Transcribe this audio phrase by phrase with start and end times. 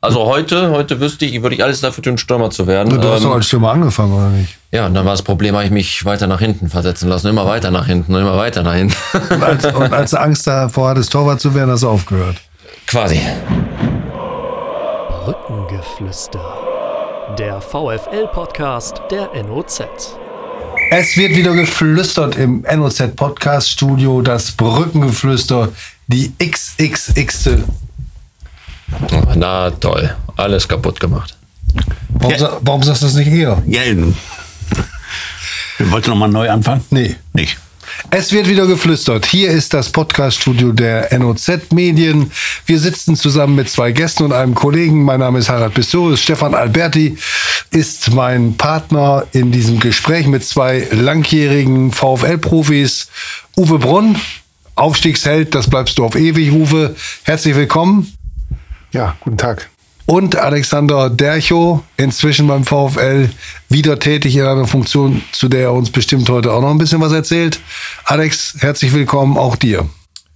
[0.00, 3.00] Also heute, heute wüsste ich, würde ich alles dafür tun, Stürmer zu werden.
[3.00, 4.56] Du hast Ähm, doch als Stürmer angefangen, oder nicht?
[4.70, 7.26] ja, und dann war das Problem, habe ich mich weiter nach hinten versetzen lassen.
[7.26, 8.94] Immer weiter nach hinten und immer weiter nach hinten.
[9.30, 12.36] Und als, und als du Angst davor hattest, Torwart zu werden, hast du aufgehört.
[12.86, 13.20] Quasi.
[15.24, 16.40] Brückengeflüster.
[17.36, 19.82] Der VFL-Podcast der NOZ.
[20.92, 25.70] Es wird wieder geflüstert im NOZ-Podcast-Studio, das Brückengeflüster,
[26.06, 27.50] die XXX.
[29.34, 30.14] Na toll.
[30.36, 31.36] Alles kaputt gemacht.
[32.10, 32.38] Warum, Ja.
[32.38, 33.62] sa- warum sagst du das nicht eher?
[33.66, 33.82] Ja,
[35.78, 36.82] wir wollten nochmal neu anfangen?
[36.90, 37.16] Nee.
[37.32, 37.58] Nicht.
[38.10, 39.26] Es wird wieder geflüstert.
[39.26, 42.30] Hier ist das Podcast-Studio der NOZ Medien.
[42.66, 45.02] Wir sitzen zusammen mit zwei Gästen und einem Kollegen.
[45.04, 46.20] Mein Name ist Harald Pistorius.
[46.22, 47.16] Stefan Alberti
[47.70, 53.08] ist mein Partner in diesem Gespräch mit zwei langjährigen VfL-Profis.
[53.56, 54.16] Uwe Brunn,
[54.74, 56.94] Aufstiegsheld, das bleibst du auf ewig, Uwe.
[57.24, 58.12] Herzlich willkommen.
[58.92, 59.68] Ja, guten Tag.
[60.06, 63.28] Und Alexander Dercho, inzwischen beim VfL,
[63.68, 67.00] wieder tätig in einer Funktion, zu der er uns bestimmt heute auch noch ein bisschen
[67.02, 67.60] was erzählt.
[68.04, 69.86] Alex, herzlich willkommen auch dir.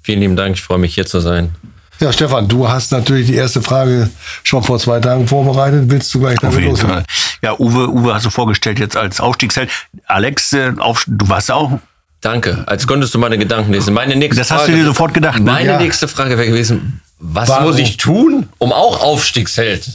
[0.02, 0.56] Vielen lieben Dank.
[0.56, 1.54] Ich freue mich, hier zu sein.
[2.00, 4.10] Ja, Stefan, du hast natürlich die erste Frage
[4.42, 5.84] schon vor zwei Tagen vorbereitet.
[5.86, 6.94] Willst du gleich Auf damit jeden loslegen?
[6.96, 7.04] Fall.
[7.42, 9.70] Ja, Uwe, Uwe hast du vorgestellt jetzt als Aufstiegsheld.
[10.06, 11.78] Alex, äh, auf, du warst auch.
[12.20, 12.64] Danke.
[12.66, 13.94] Als könntest du meine Gedanken lesen.
[13.94, 15.50] Meine nächste Das hast Frage, du dir sofort gedacht, ne?
[15.50, 15.78] Meine Ja.
[15.80, 17.66] nächste Frage wäre gewesen, was Warum?
[17.66, 19.88] muss ich tun, um auch Aufstiegsheld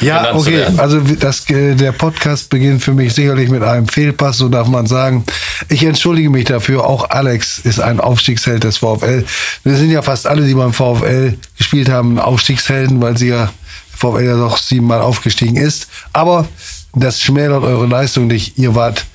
[0.00, 0.66] Ja, okay.
[0.76, 4.86] Also das, äh, der Podcast beginnt für mich sicherlich mit einem Fehlpass, so darf man
[4.86, 5.24] sagen.
[5.68, 6.84] Ich entschuldige mich dafür.
[6.84, 9.24] Auch Alex ist ein Aufstiegsheld des VfL.
[9.64, 13.50] Wir sind ja fast alle, die beim VfL gespielt haben, Aufstiegshelden, weil sie ja
[13.96, 15.88] VfL ja doch siebenmal aufgestiegen ist.
[16.12, 16.46] Aber
[16.94, 18.58] das schmälert eure Leistung nicht.
[18.58, 19.06] Ihr wart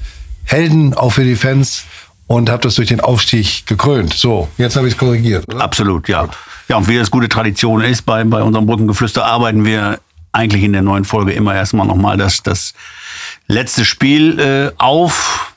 [0.44, 1.84] Helden auch für die Fans
[2.26, 4.14] und habt das durch den Aufstieg gekrönt.
[4.14, 5.46] So, jetzt habe ich es korrigiert.
[5.48, 5.62] Oder?
[5.62, 6.28] Absolut, ja.
[6.74, 10.00] Ja, und wie das gute Tradition ist, bei, bei unserem Brückengeflüster arbeiten wir
[10.32, 12.74] eigentlich in der neuen Folge immer erstmal nochmal das, das
[13.46, 15.54] letzte Spiel äh, auf.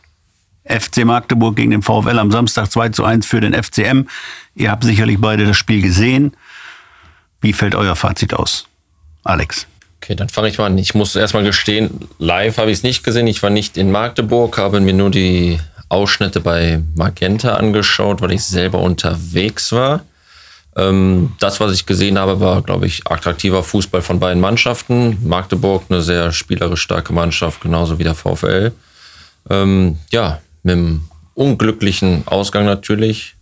[0.67, 4.09] FC Magdeburg gegen den VfL am Samstag 2 zu 1 für den FCM.
[4.57, 6.37] Ihr habt sicherlich beide das Spiel gesehen.
[7.41, 8.67] Wie fällt euer Fazit aus?
[9.25, 9.67] Alex.
[10.03, 10.77] Okay, dann fange ich mal an.
[10.77, 13.27] Ich muss erstmal gestehen, live habe ich es nicht gesehen.
[13.27, 18.43] Ich war nicht in Magdeburg, habe mir nur die Ausschnitte bei Magenta angeschaut, weil ich
[18.43, 20.03] selber unterwegs war.
[20.77, 25.17] Ähm, das, was ich gesehen habe, war, glaube ich, attraktiver Fußball von beiden Mannschaften.
[25.27, 28.73] Magdeburg eine sehr spielerisch starke Mannschaft, genauso wie der VfL.
[29.49, 33.35] Ähm, ja, mit einem unglücklichen Ausgang natürlich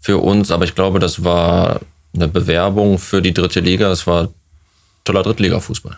[0.00, 1.80] für uns, aber ich glaube, das war
[2.14, 3.90] eine Bewerbung für die dritte Liga.
[3.92, 4.28] Es war
[5.04, 5.96] toller Drittliga-Fußball.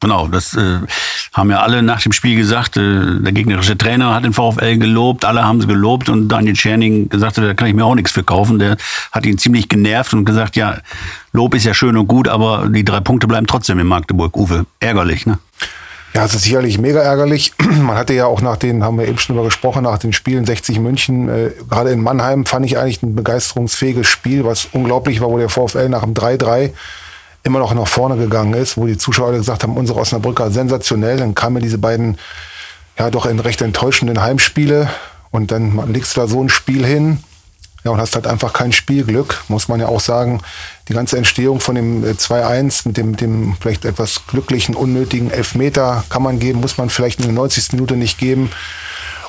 [0.00, 0.80] Genau, das äh,
[1.32, 2.76] haben ja alle nach dem Spiel gesagt.
[2.76, 7.08] Äh, der gegnerische Trainer hat den VfL gelobt, alle haben sie gelobt und Daniel Tscherning
[7.08, 8.58] gesagt, da kann ich mir auch nichts für kaufen.
[8.58, 8.76] Der
[9.12, 10.78] hat ihn ziemlich genervt und gesagt, ja,
[11.32, 14.36] Lob ist ja schön und gut, aber die drei Punkte bleiben trotzdem in Magdeburg.
[14.36, 15.38] Uwe, ärgerlich, ne?
[16.14, 17.52] Ja, es ist sicherlich mega ärgerlich.
[17.58, 20.44] Man hatte ja auch nach den, haben wir eben schon drüber gesprochen, nach den Spielen
[20.44, 25.30] 60 München, äh, gerade in Mannheim fand ich eigentlich ein begeisterungsfähiges Spiel, was unglaublich war,
[25.30, 26.70] wo der VfL nach dem 3-3
[27.44, 31.18] immer noch nach vorne gegangen ist, wo die Zuschauer gesagt haben, unsere Osnabrücker sensationell.
[31.18, 32.18] Dann kamen diese beiden
[32.98, 34.88] ja doch in recht enttäuschenden Heimspiele
[35.30, 37.18] und dann legst du da so ein Spiel hin.
[37.84, 40.40] Ja, und hast halt einfach kein Spielglück, muss man ja auch sagen.
[40.88, 45.30] Die ganze Entstehung von dem äh, 2-1 mit dem, mit dem vielleicht etwas glücklichen, unnötigen
[45.30, 47.72] Elfmeter kann man geben, muss man vielleicht in der 90.
[47.72, 48.50] Minute nicht geben.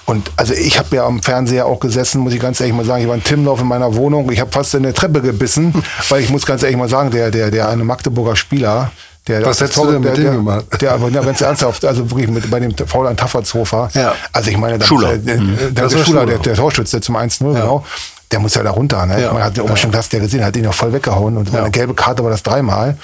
[0.06, 3.02] Und also ich habe ja am Fernseher auch gesessen, muss ich ganz ehrlich mal sagen,
[3.02, 5.74] ich war in Timlauf in meiner Wohnung, ich habe fast in der Treppe gebissen,
[6.10, 8.92] weil ich muss ganz ehrlich mal sagen, der, der, der eine Magdeburger Spieler,
[9.28, 10.66] der Was hättest du denn mit der, dem gemacht?
[10.74, 13.90] Der, der aber ja, ganz ernsthaft, also wirklich mit, bei dem Foul an Taffertshofer.
[13.96, 14.14] Ja.
[14.32, 15.18] Also ich meine, Schuler.
[15.18, 16.26] der, Das der, war der, Schuler, Schuler.
[16.28, 17.84] der, der Torschütze zum 1-0, genau.
[18.32, 19.04] Der muss ja da runter.
[19.08, 19.22] Ne?
[19.24, 19.34] Ja.
[19.34, 21.62] Man hat ja auch schon das der gesehen, hat ihn ja voll weggehauen und Ja.
[21.62, 22.98] eine gelbe Karte war das dreimal.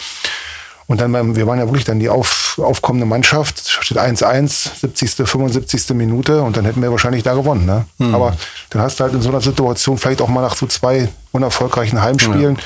[0.91, 5.25] Und dann, beim- wir waren ja wirklich dann die auf, aufkommende Mannschaft, steht 1-1, 70.,
[5.27, 5.89] 75.
[5.95, 7.65] Minute und dann hätten wir wahrscheinlich da gewonnen.
[7.65, 7.85] Ne?
[7.99, 8.13] Hm.
[8.13, 8.35] Aber
[8.71, 12.01] dann hast du halt in so einer Situation vielleicht auch mal nach so zwei unerfolgreichen
[12.01, 12.57] Heimspielen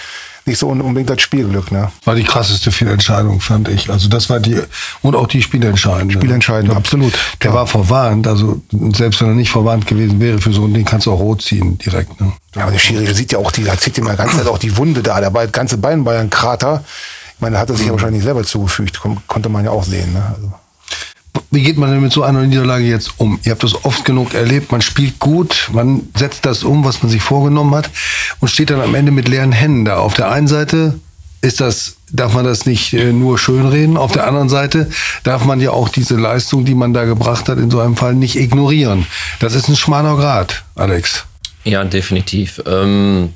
[0.48, 1.72] nicht so un- unbedingt das Spielglück.
[1.72, 1.92] Ne?
[2.04, 3.90] War die krasseste Fehlentscheidung, fand ich.
[3.90, 4.60] Also das war die,
[5.02, 6.14] und auch die Spielentscheidende.
[6.16, 7.14] Spielentscheidende, absolut.
[7.44, 7.56] Der Ja.
[7.58, 8.62] war verwarnt, also
[8.94, 11.42] selbst wenn er nicht verwarnt gewesen wäre, für so ein Ding kannst du auch rot
[11.44, 12.20] ziehen direkt.
[12.22, 12.32] Ne?
[12.56, 14.60] Ja, aber der Schiri sieht ja auch, die, da zieht ihm ja ganze Zeit auch
[14.60, 15.20] die Wunde da.
[15.20, 16.84] Der bei- ganze Bein war ja ein Krater.
[17.36, 19.00] Ich meine, da hat er sich ja wahrscheinlich selber zugefügt.
[19.00, 20.14] Kon konnte man ja auch sehen.
[20.14, 20.24] Ne?
[20.36, 20.54] Also.
[21.52, 23.40] Wie geht man denn mit so einer Niederlage jetzt um?
[23.44, 27.12] Ihr habt das oft genug erlebt, man spielt gut, man setzt das um, was man
[27.12, 27.90] sich vorgenommen hat
[28.40, 29.98] und steht dann am Ende mit leeren Händen da.
[29.98, 31.00] Auf der einen Seite
[31.42, 34.90] ist das, darf man das nicht äh, nur schönreden, auf der anderen Seite
[35.24, 38.16] darf man ja auch diese Leistung, die man da gebracht hat, in so einem Fall
[38.16, 39.06] nicht ignorieren.
[39.40, 41.26] Das ist ein schmaler Grad, Alex.
[41.64, 42.62] Ja, definitiv.
[42.66, 43.34] Ähm,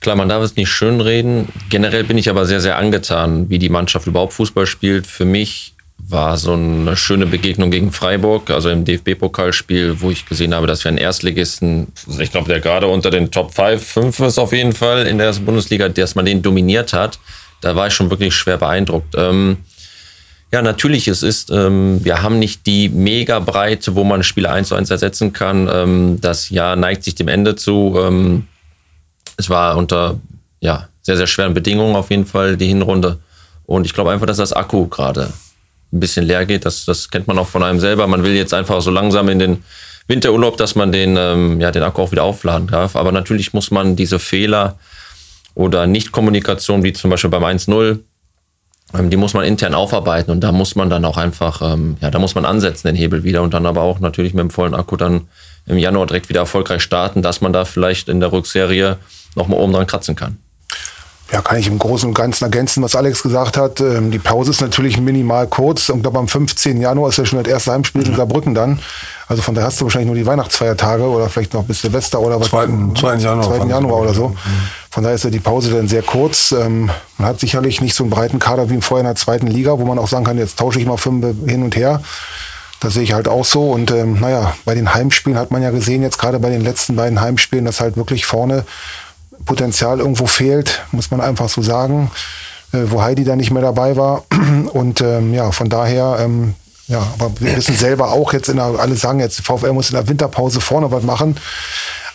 [0.00, 1.48] Klar, man darf es nicht schönreden.
[1.70, 5.06] Generell bin ich aber sehr, sehr angetan, wie die Mannschaft überhaupt Fußball spielt.
[5.06, 5.74] Für mich
[6.08, 10.84] war so eine schöne Begegnung gegen Freiburg, also im DFB-Pokalspiel, wo ich gesehen habe, dass
[10.84, 14.72] wir einen Erstligisten, ich glaube, der gerade unter den Top 5, 5 ist auf jeden
[14.72, 17.18] Fall in der ersten Bundesliga, dass man den dominiert hat.
[17.60, 19.14] Da war ich schon wirklich schwer beeindruckt.
[19.16, 19.58] Ähm,
[20.50, 24.76] ja, natürlich, es ist, ähm, wir haben nicht die Mega-Breite, wo man Spieler eins zu
[24.76, 25.68] eins ersetzen kann.
[25.70, 27.98] Ähm, das Jahr neigt sich dem Ende zu.
[29.38, 30.20] Es war unter
[30.60, 33.18] ja, sehr, sehr schweren Bedingungen auf jeden Fall die Hinrunde.
[33.64, 35.32] Und ich glaube einfach, dass das Akku gerade
[35.92, 36.66] ein bisschen leer geht.
[36.66, 38.06] Das, das kennt man auch von einem selber.
[38.06, 39.64] Man will jetzt einfach so langsam in den
[40.06, 42.96] Winterurlaub, dass man den, ähm, ja, den Akku auch wieder aufladen darf.
[42.96, 44.78] Aber natürlich muss man diese Fehler
[45.54, 47.98] oder Nichtkommunikation, wie zum Beispiel beim 1-0,
[48.94, 52.10] ähm, die muss man intern aufarbeiten und da muss man dann auch einfach, ähm, ja,
[52.10, 54.74] da muss man ansetzen, den Hebel wieder und dann aber auch natürlich mit dem vollen
[54.74, 55.28] Akku dann
[55.66, 58.96] im Januar direkt wieder erfolgreich starten, dass man da vielleicht in der Rückserie
[59.38, 60.38] nochmal oben dran kratzen kann.
[61.30, 63.80] Ja, kann ich im Großen und Ganzen ergänzen, was Alex gesagt hat.
[63.80, 65.90] Ähm, die Pause ist natürlich minimal kurz.
[65.90, 66.80] Und glaube, am 15.
[66.80, 68.78] Januar ist ja schon das erste Heimspiel in Saarbrücken dann.
[69.26, 72.40] Also von daher hast du wahrscheinlich nur die Weihnachtsfeiertage oder vielleicht noch bis Silvester oder
[72.40, 72.48] was.
[72.48, 72.68] 2.
[72.98, 73.16] 2.
[73.16, 73.58] Januar.
[73.58, 73.66] 2.
[73.66, 74.34] Januar oder so.
[74.90, 76.52] Von daher ist ja die Pause dann sehr kurz.
[76.52, 79.78] Ähm, man hat sicherlich nicht so einen breiten Kader wie vorher in der zweiten Liga,
[79.78, 82.00] wo man auch sagen kann, jetzt tausche ich mal fünf hin und her.
[82.80, 83.70] Das sehe ich halt auch so.
[83.70, 86.96] Und ähm, naja, bei den Heimspielen hat man ja gesehen, jetzt gerade bei den letzten
[86.96, 88.64] beiden Heimspielen, dass halt wirklich vorne
[89.48, 92.10] Potenzial irgendwo fehlt, muss man einfach so sagen,
[92.72, 94.24] äh, wo Heidi da nicht mehr dabei war.
[94.72, 96.54] Und ähm, ja, von daher, ähm,
[96.86, 99.96] ja, aber wir wissen selber auch jetzt in der, alle sagen jetzt, VfL muss in
[99.96, 101.36] der Winterpause vorne was machen.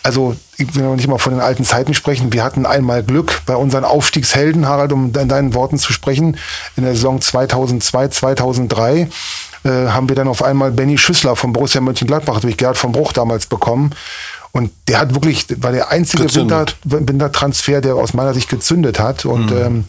[0.04, 2.32] Also ich will noch nicht mal von den alten Zeiten sprechen.
[2.32, 6.36] Wir hatten einmal Glück bei unseren Aufstiegshelden, Harald, um in deinen Worten zu sprechen.
[6.76, 9.08] In der Saison 2002, 2003
[9.64, 13.12] äh, haben wir dann auf einmal Benny Schüssler von Borussia Mönchengladbach durch Gerhard von Bruch
[13.12, 13.90] damals bekommen.
[14.54, 19.24] Und der hat wirklich, war der einzige Winter, Wintertransfer, der aus meiner Sicht gezündet hat.
[19.24, 19.56] Und mhm.
[19.56, 19.84] ähm,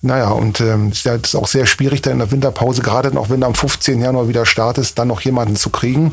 [0.00, 3.42] naja, und ähm, es ist auch sehr schwierig, da in der Winterpause, gerade noch wenn
[3.42, 4.00] du am 15.
[4.00, 6.12] Januar wieder startest, dann noch jemanden zu kriegen.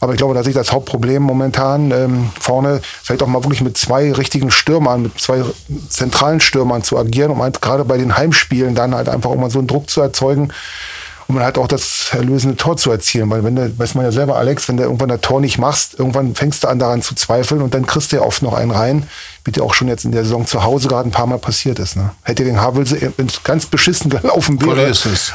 [0.00, 3.60] Aber ich glaube, da sehe ich das Hauptproblem momentan ähm, vorne, vielleicht auch mal wirklich
[3.60, 5.44] mit zwei richtigen Stürmern, mit zwei
[5.90, 9.50] zentralen Stürmern zu agieren, um halt gerade bei den Heimspielen dann halt einfach auch mal
[9.50, 10.50] so einen Druck zu erzeugen,
[11.28, 13.30] um halt auch das erlösende Tor zu erzielen.
[13.30, 15.98] Weil wenn du, weiß man ja selber, Alex, wenn du irgendwann das Tor nicht machst,
[15.98, 18.70] irgendwann fängst du an daran zu zweifeln und dann kriegst du ja oft noch einen
[18.70, 19.08] rein,
[19.44, 21.78] wie dir auch schon jetzt in der Saison zu Hause gerade ein paar Mal passiert
[21.78, 21.96] ist.
[21.96, 22.10] Ne?
[22.22, 24.92] Hätte den Havelse, es ganz beschissen gelaufen wäre,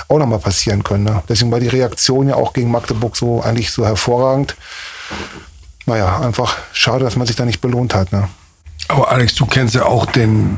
[0.07, 1.05] auch noch mal passieren können.
[1.05, 1.23] Ne?
[1.27, 4.55] Deswegen war die Reaktion ja auch gegen Magdeburg so eigentlich so hervorragend.
[5.85, 8.11] Naja, einfach schade, dass man sich da nicht belohnt hat.
[8.11, 8.29] Ne?
[8.89, 10.57] Aber Alex, du kennst ja auch den,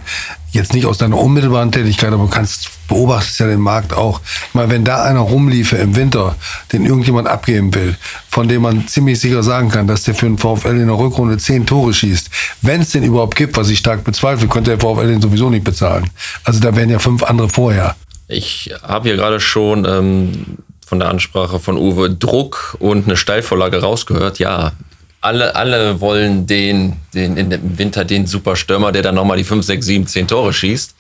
[0.52, 4.22] jetzt nicht aus deiner unmittelbaren Tätigkeit, aber du kannst, beobachtest ja den Markt auch.
[4.54, 6.36] Mal, wenn da einer rumliefe im Winter,
[6.72, 7.98] den irgendjemand abgeben will,
[8.30, 11.38] von dem man ziemlich sicher sagen kann, dass der für den VfL in der Rückrunde
[11.38, 12.30] zehn Tore schießt,
[12.62, 15.66] wenn es den überhaupt gibt, was ich stark bezweifle, könnte der VfL den sowieso nicht
[15.66, 16.10] bezahlen.
[16.46, 17.98] Also da wären ja fünf andere vorher.
[18.30, 23.82] Ich habe hier gerade schon ähm, von der Ansprache von Uwe Druck und eine Steilvorlage
[23.82, 24.40] rausgehört.
[24.40, 24.72] Ja,
[25.22, 29.64] alle, alle wollen den, den in dem Winter den Superstürmer, der dann nochmal die 5,
[29.64, 30.96] 6, 7, 10 Tore schießt.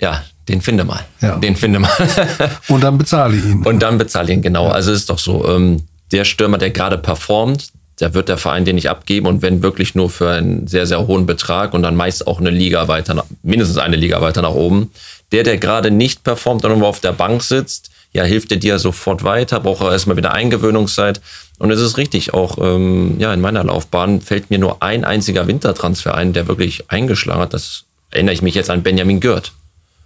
[0.00, 1.04] Ja, den finde mal.
[1.20, 1.36] Ja.
[1.36, 1.90] Den finde mal.
[2.68, 3.62] Und dann bezahle ich ihn.
[3.62, 4.66] Und dann bezahle ich ihn, genau.
[4.66, 4.72] Ja.
[4.72, 7.68] Also es ist doch so, ähm, der Stürmer, der gerade performt,
[8.00, 11.06] der wird der Verein den nicht abgeben und wenn wirklich nur für einen sehr, sehr
[11.06, 14.90] hohen Betrag und dann meist auch eine Liga weiter, mindestens eine Liga weiter nach oben.
[15.32, 18.78] Der, der gerade nicht performt und irgendwo auf der Bank sitzt, ja, hilft der dir
[18.78, 21.20] sofort weiter, braucht er erstmal wieder Eingewöhnungszeit.
[21.58, 25.46] Und es ist richtig, auch ähm, ja, in meiner Laufbahn fällt mir nur ein einziger
[25.46, 27.54] Wintertransfer ein, der wirklich eingeschlagen hat.
[27.54, 29.52] Das erinnere ich mich jetzt an Benjamin Gürt.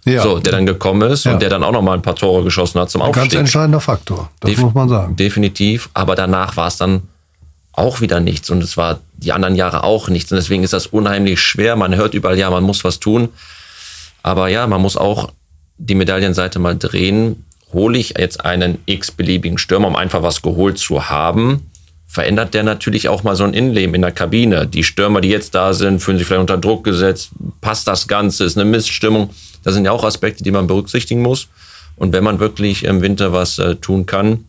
[0.05, 0.21] Ja.
[0.21, 1.33] So, der dann gekommen ist ja.
[1.33, 3.23] und der dann auch noch mal ein paar Tore geschossen hat zum Aufstieg.
[3.23, 5.15] Ein ganz entscheidender Faktor, das Def muss man sagen.
[5.15, 7.03] Definitiv, aber danach war es dann
[7.71, 10.85] auch wieder nichts und es war die anderen Jahre auch nichts und deswegen ist das
[10.85, 11.75] unheimlich schwer.
[11.75, 13.29] Man hört überall, ja, man muss was tun,
[14.21, 15.31] aber ja, man muss auch
[15.77, 17.44] die Medaillenseite mal drehen
[17.75, 21.69] hole ich jetzt einen x-beliebigen Stürmer, um einfach was geholt zu haben,
[22.07, 24.65] verändert der natürlich auch mal so ein Innenleben in der Kabine.
[24.65, 27.31] Die Stürmer, die jetzt da sind, fühlen sich vielleicht unter Druck gesetzt.
[27.59, 28.45] Passt das Ganze?
[28.45, 29.29] Ist eine Missstimmung?
[29.63, 31.49] Das sind ja auch Aspekte, die man berücksichtigen muss.
[31.97, 34.45] Und wenn man wirklich im Winter was äh, tun kann,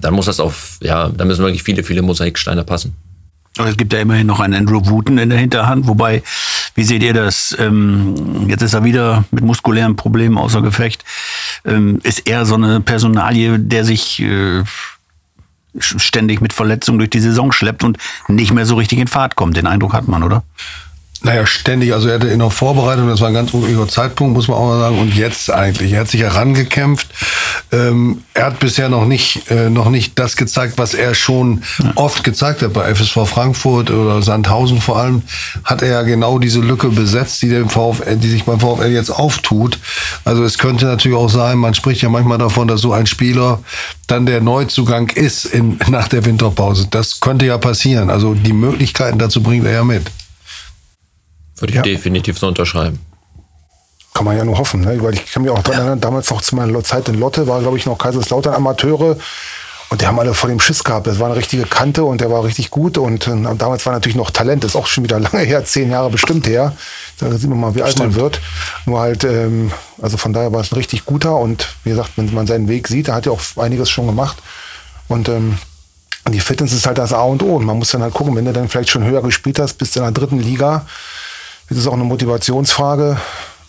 [0.00, 2.94] dann muss das auf, ja, da müssen wirklich viele, viele Mosaiksteine passen.
[3.58, 6.22] Aber es gibt ja immerhin noch einen Andrew Wooten in der Hinterhand, wobei,
[6.74, 7.54] wie seht ihr das?
[7.58, 11.04] Ähm, jetzt ist er wieder mit muskulären Problemen außer Gefecht.
[11.64, 14.62] Ähm, ist er so eine Personalie, der sich äh,
[15.78, 19.56] ständig mit Verletzungen durch die Saison schleppt und nicht mehr so richtig in Fahrt kommt.
[19.56, 20.42] Den Eindruck hat man, oder?
[21.24, 21.92] Naja, ständig.
[21.92, 24.66] Also er hatte in der Vorbereitung, das war ein ganz unruhiger Zeitpunkt, muss man auch
[24.66, 24.98] mal sagen.
[24.98, 25.92] Und jetzt eigentlich.
[25.92, 27.08] Er hat sich herangekämpft.
[27.70, 31.92] ähm, er hat bisher noch nicht, äh, noch nicht das gezeigt, was er schon ja.
[31.94, 35.22] oft gezeigt hat bei FSV Frankfurt oder Sandhausen vor allem,
[35.64, 39.10] hat er ja genau diese Lücke besetzt, die, dem VfL, die sich beim VfL jetzt
[39.10, 39.78] auftut.
[40.24, 43.60] Also es könnte natürlich auch sein, man spricht ja manchmal davon, dass so ein Spieler
[44.08, 46.88] dann der Neuzugang ist in, nach der Winterpause.
[46.90, 48.10] Das könnte ja passieren.
[48.10, 50.10] Also die Möglichkeiten dazu bringt er ja mit.
[51.62, 51.82] Würde ich ja.
[51.82, 52.98] definitiv so unterschreiben.
[54.14, 55.00] Kann man ja nur hoffen, ne?
[55.00, 57.60] weil ich kann mich auch daran erinnern, damals noch zu meiner Zeit in Lotte war,
[57.60, 59.16] glaube ich, noch Kaiserslautern Amateure.
[59.88, 61.06] Und die haben alle vor dem Schiss gehabt.
[61.06, 62.98] Das war eine richtige Kante und der war richtig gut.
[62.98, 64.64] Und, äh, damals war natürlich noch Talent.
[64.64, 66.72] Das ist auch schon wieder lange her, zehn Jahre bestimmt her.
[67.18, 68.40] Da sieht man mal, wie alt man wird.
[68.84, 71.36] Nur halt, ähm, also von daher war es ein richtig guter.
[71.36, 74.38] Und wie gesagt, wenn man seinen Weg sieht, er hat ja auch einiges schon gemacht.
[75.06, 75.58] Und ähm,
[76.28, 77.54] die Fitness ist halt das A und O.
[77.54, 79.96] Und man muss dann halt gucken, wenn du dann vielleicht schon höher gespielt hast, bist
[79.96, 80.86] in der dritten Liga,
[81.72, 83.18] ist es auch eine Motivationsfrage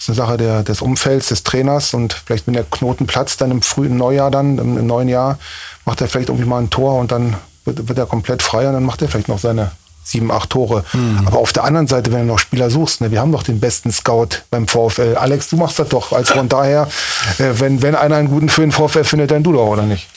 [0.03, 3.51] ist eine Sache der, des Umfelds, des Trainers und vielleicht, wenn der Knoten platzt, dann
[3.51, 5.39] im frühen Neujahr dann, im, im neuen Jahr,
[5.85, 8.73] macht er vielleicht irgendwie mal ein Tor und dann wird, wird er komplett frei und
[8.73, 9.71] dann macht er vielleicht noch seine
[10.03, 10.83] sieben, acht Tore.
[10.91, 11.21] Mhm.
[11.25, 13.61] Aber auf der anderen Seite, wenn du noch Spieler suchst, ne, wir haben doch den
[13.61, 15.15] besten Scout beim VfL.
[15.15, 16.11] Alex, du machst das doch.
[16.11, 16.89] Also von daher,
[17.37, 20.09] äh, wenn, wenn einer einen guten für den VfL findet, dann du doch, oder nicht?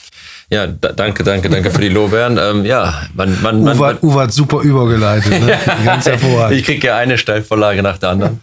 [0.48, 2.38] Ja, danke, danke, danke für die Lobern.
[2.46, 5.40] Ähm, ja, man, man, man, Uwe, Uwe hat super übergeleitet.
[5.40, 5.58] Ne?
[5.84, 6.58] Ganz hervorragend.
[6.58, 8.40] ich kriege ja eine Steilvorlage nach der anderen.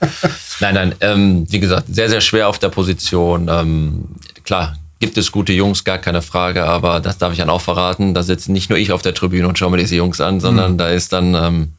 [0.59, 3.47] nein, nein, ähm, wie gesagt, sehr, sehr schwer auf der Position.
[3.49, 4.05] Ähm,
[4.43, 8.13] klar, gibt es gute Jungs, gar keine Frage, aber das darf ich dann auch verraten.
[8.13, 10.73] Da sitze nicht nur ich auf der Tribüne und schaue mir diese Jungs an, sondern
[10.73, 10.77] mhm.
[10.77, 11.73] da ist dann ähm,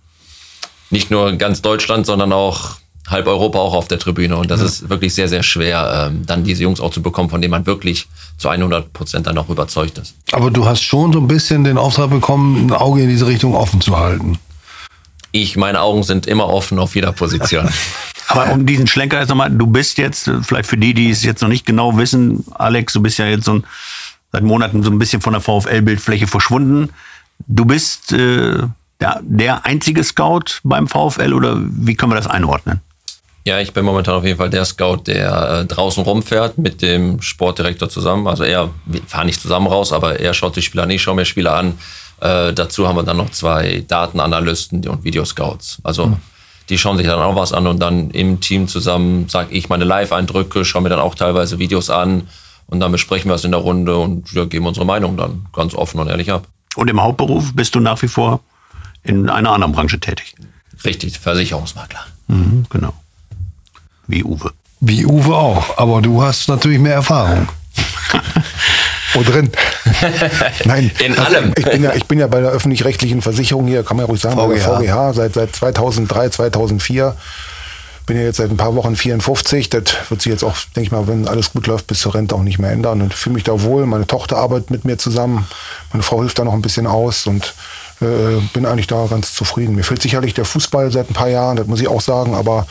[0.91, 2.77] nicht nur ganz Deutschland, sondern auch
[3.09, 4.37] halb Europa auch auf der Tribüne.
[4.37, 4.67] Und das ja.
[4.67, 7.67] ist wirklich sehr, sehr schwer, ähm, dann diese Jungs auch zu bekommen, von denen man
[7.67, 8.07] wirklich
[8.39, 10.15] zu 100 Prozent dann auch überzeugt ist.
[10.33, 13.55] Aber du hast schon so ein bisschen den Auftrag bekommen, ein Auge in diese Richtung
[13.55, 14.39] offen zu halten.
[15.33, 17.69] Ich, meine Augen sind immer offen auf jeder Position.
[18.29, 21.43] Aber um diesen Schlenker jetzt nochmal, du bist jetzt, vielleicht für die, die es jetzt
[21.43, 23.65] noch nicht genau wissen, Alex, du bist ja jetzt so ein,
[24.33, 26.91] seit Monaten so ein bisschen von der VfL-Bildfläche verschwunden.
[27.47, 28.63] Du bist äh,
[29.01, 32.81] der, der einzige Scout beim VfL oder wie können wir das einordnen?
[33.47, 37.21] Ja, ich bin momentan auf jeden Fall der Scout, der äh, draußen rumfährt mit dem
[37.21, 38.27] Sportdirektor zusammen.
[38.27, 41.15] Also er, wir fahren nicht zusammen raus, aber er schaut die Spieler an, ich schaue
[41.15, 41.79] mir Spieler an.
[42.21, 45.79] Äh, dazu haben wir dann noch zwei Datenanalysten und Videoscouts.
[45.83, 46.17] Also mhm.
[46.71, 49.85] die schauen sich dann auch was an und dann im Team zusammen sage ich meine
[49.85, 52.29] Live-Eindrücke, schaue mir dann auch teilweise Videos an
[52.67, 55.75] und dann besprechen wir es in der Runde und ja, geben unsere Meinung dann ganz
[55.75, 56.47] offen und ehrlich ab.
[56.77, 58.41] Und im Hauptberuf bist du nach wie vor
[59.03, 60.35] in einer anderen Branche tätig?
[60.83, 62.07] Richtig, Versicherungsmakler.
[62.29, 62.95] Mhm, genau.
[64.07, 64.53] Wie Uwe.
[64.81, 67.49] Wie Uwe auch, aber du hast natürlich mehr Erfahrung.
[69.15, 69.51] Wo drin?
[70.65, 70.91] Nein.
[71.03, 71.53] In also allem.
[71.57, 74.21] Ich bin, ja, ich bin ja bei der öffentlich-rechtlichen Versicherung hier, kann man ja ruhig
[74.21, 74.47] sagen, VGH.
[74.47, 77.17] bei der VGH seit, seit 2003, 2004.
[78.07, 79.71] Bin ja jetzt seit ein paar Wochen 54.
[79.71, 82.35] Das wird sich jetzt auch, denke ich mal, wenn alles gut läuft, bis zur Rente
[82.35, 83.01] auch nicht mehr ändern.
[83.01, 83.87] Und fühle mich da wohl.
[83.87, 85.47] Meine Tochter arbeitet mit mir zusammen.
[85.93, 87.55] Meine Frau hilft da noch ein bisschen aus und
[88.01, 89.75] äh, bin eigentlich da ganz zufrieden.
[89.75, 92.67] Mir fehlt sicherlich der Fußball seit ein paar Jahren, das muss ich auch sagen, aber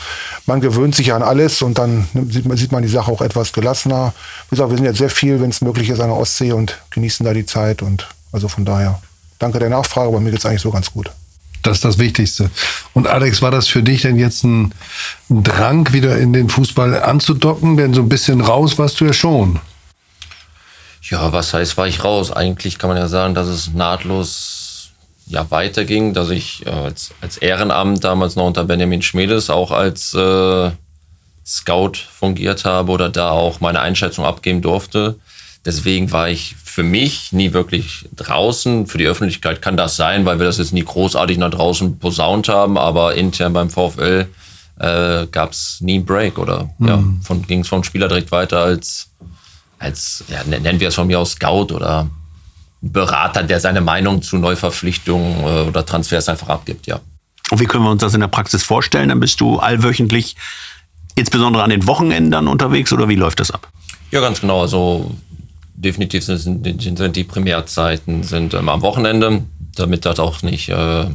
[0.46, 3.52] man gewöhnt sich an alles und dann sieht man, sieht man die Sache auch etwas
[3.52, 4.12] gelassener.
[4.48, 6.78] Wie gesagt, wir sind jetzt sehr viel, wenn es möglich ist, an der Ostsee und
[6.90, 9.00] genießen da die Zeit und also von daher
[9.38, 11.10] danke der Nachfrage, aber mir geht es eigentlich so ganz gut.
[11.62, 12.50] Das ist das Wichtigste.
[12.92, 14.74] Und Alex, war das für dich denn jetzt ein,
[15.30, 17.78] ein Drang, wieder in den Fußball anzudocken?
[17.78, 19.60] Denn so ein bisschen raus warst du ja schon.
[21.08, 22.30] Ja, was heißt, war ich raus?
[22.30, 24.53] Eigentlich kann man ja sagen, dass es nahtlos
[25.26, 30.14] ja, weiterging, dass ich äh, als, als Ehrenamt damals noch unter Benjamin Schmedes auch als
[30.14, 30.70] äh,
[31.46, 35.16] Scout fungiert habe oder da auch meine Einschätzung abgeben durfte.
[35.64, 38.86] Deswegen war ich für mich nie wirklich draußen.
[38.86, 42.48] Für die Öffentlichkeit kann das sein, weil wir das jetzt nie großartig nach draußen posaunt
[42.48, 44.26] haben, aber intern beim VfL
[44.78, 47.20] äh, gab es nie einen Break oder mhm.
[47.28, 49.08] ja, ging es vom Spieler direkt weiter als,
[49.78, 52.10] als ja, nennen wir es von mir aus Scout oder
[52.92, 57.00] Berater, der seine Meinung zu Neuverpflichtungen äh, oder Transfers einfach abgibt, ja.
[57.50, 59.10] Und wie können wir uns das in der Praxis vorstellen?
[59.10, 60.36] Dann bist du allwöchentlich,
[61.14, 63.68] insbesondere an den Wochenenden unterwegs oder wie läuft das ab?
[64.10, 64.62] Ja, ganz genau.
[64.62, 65.10] Also
[65.74, 66.38] definitiv sind,
[66.82, 69.42] sind die Primärzeiten sind ähm, am Wochenende,
[69.76, 71.06] damit das auch nicht äh,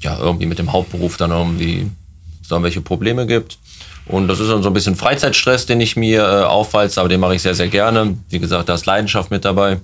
[0.00, 1.90] ja, irgendwie mit dem Hauptberuf dann irgendwie
[2.42, 3.58] so irgendwelche Probleme gibt.
[4.06, 7.20] Und das ist dann so ein bisschen Freizeitstress, den ich mir äh, aufwalze, aber den
[7.20, 8.16] mache ich sehr, sehr gerne.
[8.30, 9.78] Wie gesagt, da ist Leidenschaft mit dabei.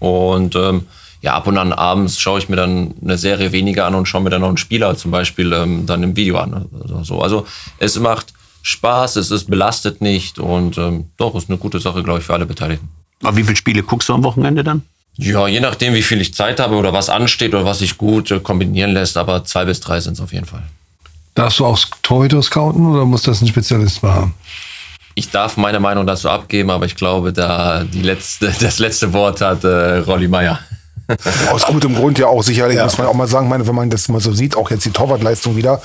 [0.00, 0.86] Und ähm,
[1.20, 4.22] ja, ab und an abends schaue ich mir dann eine Serie weniger an und schaue
[4.22, 6.66] mir dann noch einen Spieler zum Beispiel ähm, dann im Video an.
[6.66, 7.20] Oder so.
[7.20, 7.46] Also
[7.78, 12.20] es macht Spaß, es ist belastet nicht und ähm, doch, ist eine gute Sache, glaube
[12.20, 12.88] ich, für alle Beteiligten.
[13.22, 14.82] Aber wie viele Spiele guckst du am Wochenende dann?
[15.16, 18.30] Ja, je nachdem, wie viel ich Zeit habe oder was ansteht oder was sich gut
[18.30, 20.62] äh, kombinieren lässt, aber zwei bis drei sind es auf jeden Fall.
[21.34, 24.34] Darfst du auch Torhüter scouten oder muss das ein Spezialist machen?
[25.18, 29.40] Ich darf meine Meinung dazu abgeben, aber ich glaube, da die letzte, das letzte Wort
[29.40, 30.60] hat äh, Rolli Meier.
[31.52, 32.84] Aus gutem Grund ja auch sicherlich, ja.
[32.84, 34.90] muss man auch mal sagen, meine, wenn man das mal so sieht, auch jetzt die
[34.90, 35.80] Torwartleistung wieder,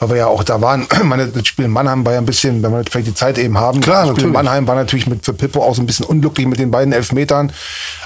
[0.00, 2.62] weil wir ja auch da waren, meine, das Spiel in Mannheim war ja ein bisschen,
[2.62, 4.26] wenn wir vielleicht die Zeit eben haben, Klar, das Spiel natürlich.
[4.26, 6.92] in Mannheim war natürlich mit für Pippo auch so ein bisschen unglücklich mit den beiden
[6.92, 7.52] Elfmetern,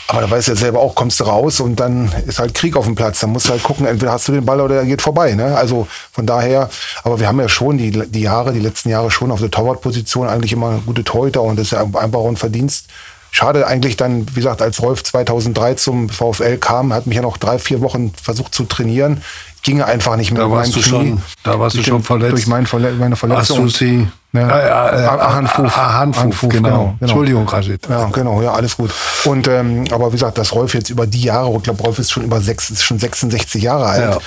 [0.08, 2.76] aber da weißt du ja selber auch, kommst du raus und dann ist halt Krieg
[2.76, 4.84] auf dem Platz, dann musst du halt gucken, entweder hast du den Ball oder er
[4.84, 5.56] geht vorbei, ne?
[5.56, 6.68] also von daher,
[7.04, 10.28] aber wir haben ja schon die, die Jahre, die letzten Jahre schon auf der Torwartposition
[10.28, 12.86] eigentlich immer gute Torhüter und das ist ja einfach ein Verdienst,
[13.30, 17.36] Schade eigentlich dann, wie gesagt, als Rolf 2003 zum VfL kam, hat mich ja noch
[17.36, 19.22] drei, vier Wochen versucht zu trainieren.
[19.62, 20.42] Ginge einfach nicht mehr.
[20.42, 20.88] Da warst du Knie.
[20.88, 22.32] schon, da warst du schon verletzt.
[22.32, 23.58] Durch mein Verle meine Verletzung.
[23.64, 24.08] Asusi.
[24.32, 24.48] Ja.
[24.48, 25.72] Äh, äh, äh, Ah, Handfuß.
[25.74, 26.68] ah, Handfuß, Handfuß, genau.
[26.68, 26.96] genau.
[27.00, 27.86] Entschuldigung, Rashid.
[27.88, 28.90] Ja, genau, ja, alles gut.
[29.24, 32.12] Und ähm, aber wie gesagt, dass Rolf jetzt über die Jahre, ich glaube, Rolf ist
[32.12, 34.18] schon über sechs, ist schon 66 Jahre alt Ja.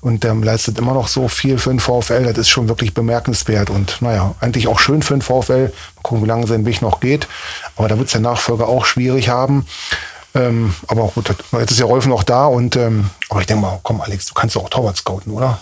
[0.00, 2.24] und ähm, leistet immer noch so viel für den VfL.
[2.24, 5.66] Das ist schon wirklich bemerkenswert und naja, eigentlich auch schön für den VfL.
[5.68, 7.28] Mal gucken, wie lange sein Weg noch geht.
[7.76, 9.64] Aber da wird es der Nachfolger auch schwierig haben.
[10.34, 13.80] Ähm, aber gut, jetzt ist ja Rolf noch da und ähm, aber ich denke mal,
[13.82, 15.58] komm Alex, du kannst doch auch Torwart scouten, oder?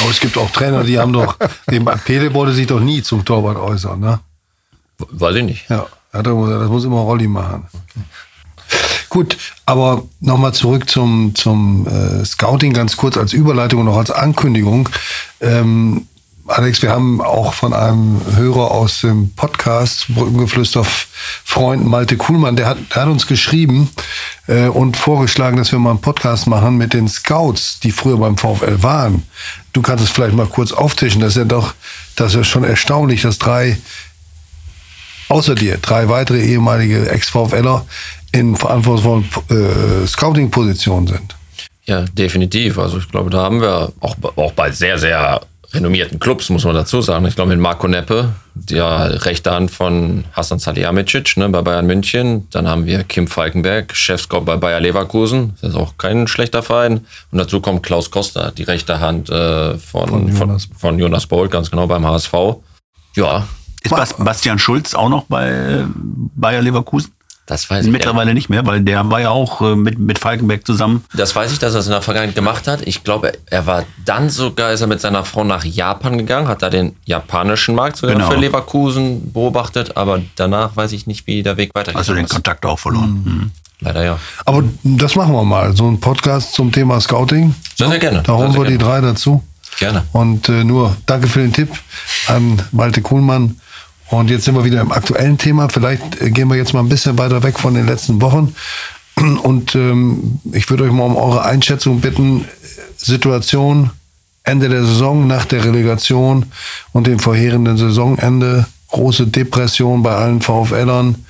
[0.00, 1.36] Aber es gibt auch Trainer, die haben doch,
[1.70, 4.20] dem Pele wollte sich doch nie zum Torwart äußern, ne?
[4.98, 5.70] Weiß ich nicht.
[5.70, 7.66] Ja, das muss immer Rolli machen.
[9.08, 14.10] Gut, aber nochmal zurück zum, zum äh, Scouting, ganz kurz als Überleitung und auch als
[14.10, 14.88] Ankündigung.
[15.40, 16.08] Ähm,
[16.46, 22.66] Alex, wir haben auch von einem Hörer aus dem Podcast Brückengeflüster Freund Malte Kuhlmann, der
[22.66, 23.88] hat, der hat uns geschrieben
[24.46, 28.36] äh, und vorgeschlagen, dass wir mal einen Podcast machen mit den Scouts, die früher beim
[28.36, 29.22] VfL waren.
[29.72, 31.22] Du kannst es vielleicht mal kurz auftischen.
[31.22, 31.72] Das ist ja doch,
[32.14, 33.78] das ist ja schon erstaunlich, dass drei
[35.30, 37.86] außer dir drei weitere ehemalige Ex-VfLer
[38.32, 41.36] in verantwortungsvollen äh, Scouting-Positionen sind.
[41.86, 42.78] Ja, definitiv.
[42.78, 45.40] Also ich glaube, da haben wir auch, auch bei sehr, sehr
[45.74, 47.26] renommierten Clubs, muss man dazu sagen.
[47.26, 52.46] Ich glaube, mit Marco Neppe, der rechte Hand von Hasan Salihamidzic ne, bei Bayern München.
[52.50, 55.54] Dann haben wir Kim Falkenberg, Chefscout bei Bayer Leverkusen.
[55.60, 57.04] Das ist auch kein schlechter Verein.
[57.30, 60.68] Und dazu kommt Klaus Costa, die rechte Hand äh, von, Von von, Jonas.
[60.76, 62.32] von, Jonas Bolt, ganz genau beim HSV.
[63.16, 63.46] Ja,
[63.82, 65.84] Ist Bas Bastian Schulz auch noch bei äh,
[66.34, 67.12] Bayer Leverkusen?
[67.46, 67.92] Das weiß ich.
[67.92, 71.04] Mittlerweile nicht mehr, weil der war ja auch äh, mit, mit Falkenberg zusammen.
[71.14, 72.80] Das weiß ich, dass er es in der Vergangenheit gemacht hat.
[72.86, 76.62] Ich glaube, er war dann sogar, ist er mit seiner Frau nach Japan gegangen, hat
[76.62, 78.30] da den japanischen Markt sogar Genau.
[78.30, 81.98] für Leverkusen beobachtet, aber danach weiß ich nicht, wie der Weg weitergeht.
[82.00, 83.22] Hast du den Kontakt auch verloren?
[83.24, 83.50] Mhm.
[83.80, 84.18] Leider ja.
[84.46, 85.76] Aber das machen wir mal.
[85.76, 87.54] So ein Podcast zum Thema Scouting.
[87.76, 88.22] Sehr, sehr gerne.
[88.24, 89.00] Da holen sehr wir die gerne.
[89.00, 89.42] drei dazu.
[89.78, 90.04] Gerne.
[90.12, 91.68] Und äh, nur danke für den Tipp
[92.28, 93.60] an Malte Kuhlmann.
[94.18, 95.68] Und jetzt sind wir wieder im aktuellen Thema.
[95.68, 98.54] Vielleicht äh, gehen wir jetzt mal ein bisschen weiter weg von den letzten Wochen.
[99.16, 102.44] Und ähm, ich würde euch mal um eure Einschätzung bitten.
[102.96, 103.90] Situation
[104.44, 106.46] Ende der Saison, nach der Relegation
[106.92, 108.66] und dem vorherenden Saisonende.
[108.90, 111.24] Große Depression bei allen VfLern.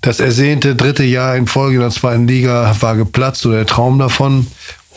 [0.00, 3.98] Das ersehnte dritte Jahr in Folge in der zweiten Liga war geplatzt oder der Traum
[3.98, 4.48] davon.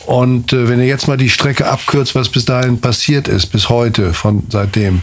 [0.06, 3.68] Und äh, wenn ihr jetzt mal die Strecke abkürzt, was bis dahin passiert ist, bis
[3.68, 5.02] heute, von seitdem,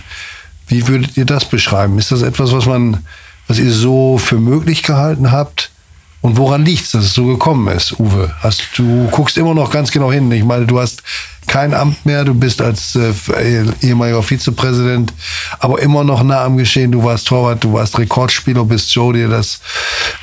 [0.72, 2.00] wie würdet ihr das beschreiben?
[2.00, 3.06] Ist das etwas, was man,
[3.48, 5.70] was ihr so für möglich gehalten habt?
[6.22, 8.32] Und woran liegt es, dass es so gekommen ist, Uwe?
[8.42, 10.32] Hast, du guckst immer noch ganz genau hin.
[10.32, 11.02] Ich meine, du hast
[11.48, 15.12] kein Amt mehr, du bist als äh, ehemaliger Vizepräsident,
[15.60, 16.92] aber immer noch nah am Geschehen.
[16.92, 19.62] Du warst Torwart, du warst Rekordspieler, bis Joe dir das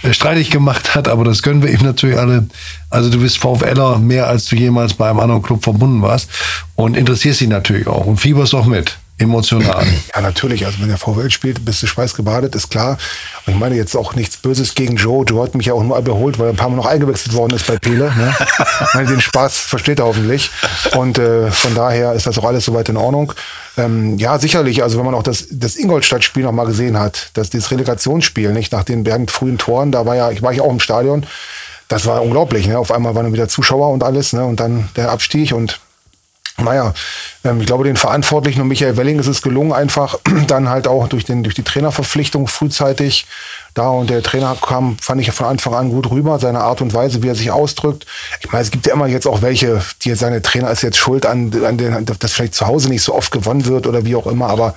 [0.05, 2.47] äh, streitig gemacht hat, aber das gönnen wir ihm natürlich alle.
[2.91, 6.31] Also du bist VfLer mehr, als du jemals bei einem anderen Club verbunden warst
[6.77, 9.85] und interessierst dich natürlich auch und fieberst auch mit, emotional.
[10.15, 10.65] Ja, natürlich.
[10.65, 12.99] Also wenn der VfL spielt, bist du schweißgebadet, ist klar.
[13.47, 15.25] Und ich meine jetzt auch nichts Böses gegen Joe.
[15.25, 17.57] Joe hat mich ja auch nur überholt, weil er ein paar Mal noch eingewechselt worden
[17.57, 18.13] ist bei Pele.
[18.17, 18.35] Ne?
[18.81, 20.51] Ich meine, den Spaß versteht er hoffentlich.
[20.97, 23.33] Und äh, von daher ist das auch alles soweit in Ordnung.
[23.77, 24.83] Ähm, ja, sicherlich.
[24.83, 28.73] Also wenn man auch das, das Ingolstadt-Spiel noch mal gesehen hat, das, dieses Relegationsspiel, nicht
[28.73, 31.27] nach den beiden frühen Toren, da war ja, ich war ja auch im Stadion.
[31.89, 32.67] Das war unglaublich.
[32.67, 32.79] Ne?
[32.79, 34.33] Auf einmal waren wieder Zuschauer und alles.
[34.33, 34.45] Ne?
[34.45, 35.81] Und dann der Abstieg und
[36.63, 36.93] naja,
[37.45, 41.09] ähm, ich glaube, den Verantwortlichen und Michael Welling ist es gelungen, einfach dann halt auch
[41.09, 43.27] durch, den, durch die Trainerverpflichtung frühzeitig
[43.75, 46.95] da und der Trainer kam, fand ich von Anfang an gut rüber, seine Art und
[46.95, 48.07] Weise, wie er sich ausdrückt.
[48.41, 50.99] Ich meine, es gibt ja immer jetzt auch welche, die jetzt seine Trainer ist jetzt
[50.99, 54.17] schuld an, an den, dass vielleicht zu Hause nicht so oft gewonnen wird oder wie
[54.17, 54.75] auch immer, aber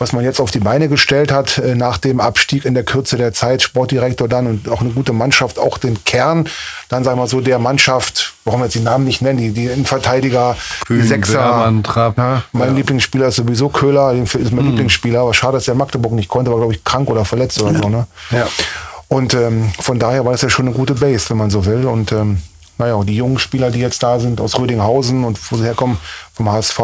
[0.00, 3.16] was man jetzt auf die Beine gestellt hat äh, nach dem Abstieg in der Kürze
[3.18, 6.48] der Zeit, Sportdirektor dann und auch eine gute Mannschaft, auch den Kern,
[6.88, 9.66] dann sagen wir so der Mannschaft, warum wir jetzt die Namen nicht nennen, die, die
[9.66, 11.66] Innenverteidiger, Kühn, die Sechser, ja,
[12.52, 16.50] mein Lieblingsspieler ist sowieso Köhler, ist mein Lieblingsspieler, aber schade, dass der Magdeburg nicht konnte,
[16.50, 18.06] war glaube ich krank oder verletzt oder so, ne?
[18.30, 18.39] Ja.
[19.08, 21.86] Und ähm, von daher war das ja schon eine gute Base, wenn man so will.
[21.86, 22.42] Und ähm,
[22.78, 25.98] naja, die jungen Spieler, die jetzt da sind aus Rödinghausen und wo sie herkommen,
[26.32, 26.80] vom HSV,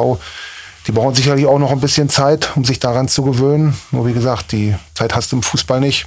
[0.86, 3.76] Die brauchen sicherlich auch noch ein bisschen Zeit, um sich daran zu gewöhnen.
[3.90, 6.06] Nur wie gesagt, die Zeit hast du im Fußball nicht.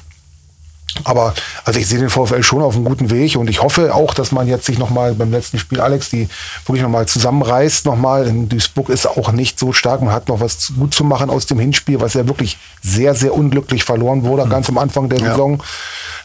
[1.03, 4.13] Aber also ich sehe den VfL schon auf einem guten Weg und ich hoffe auch,
[4.13, 6.27] dass man jetzt sich nochmal beim letzten Spiel, Alex, die
[6.65, 8.27] wirklich nochmal zusammenreißt nochmal.
[8.27, 10.01] In Duisburg ist auch nicht so stark.
[10.01, 13.33] Man hat noch was gut zu machen aus dem Hinspiel, was ja wirklich sehr, sehr
[13.33, 14.49] unglücklich verloren wurde, mhm.
[14.49, 15.31] ganz am Anfang der ja.
[15.31, 15.61] Saison.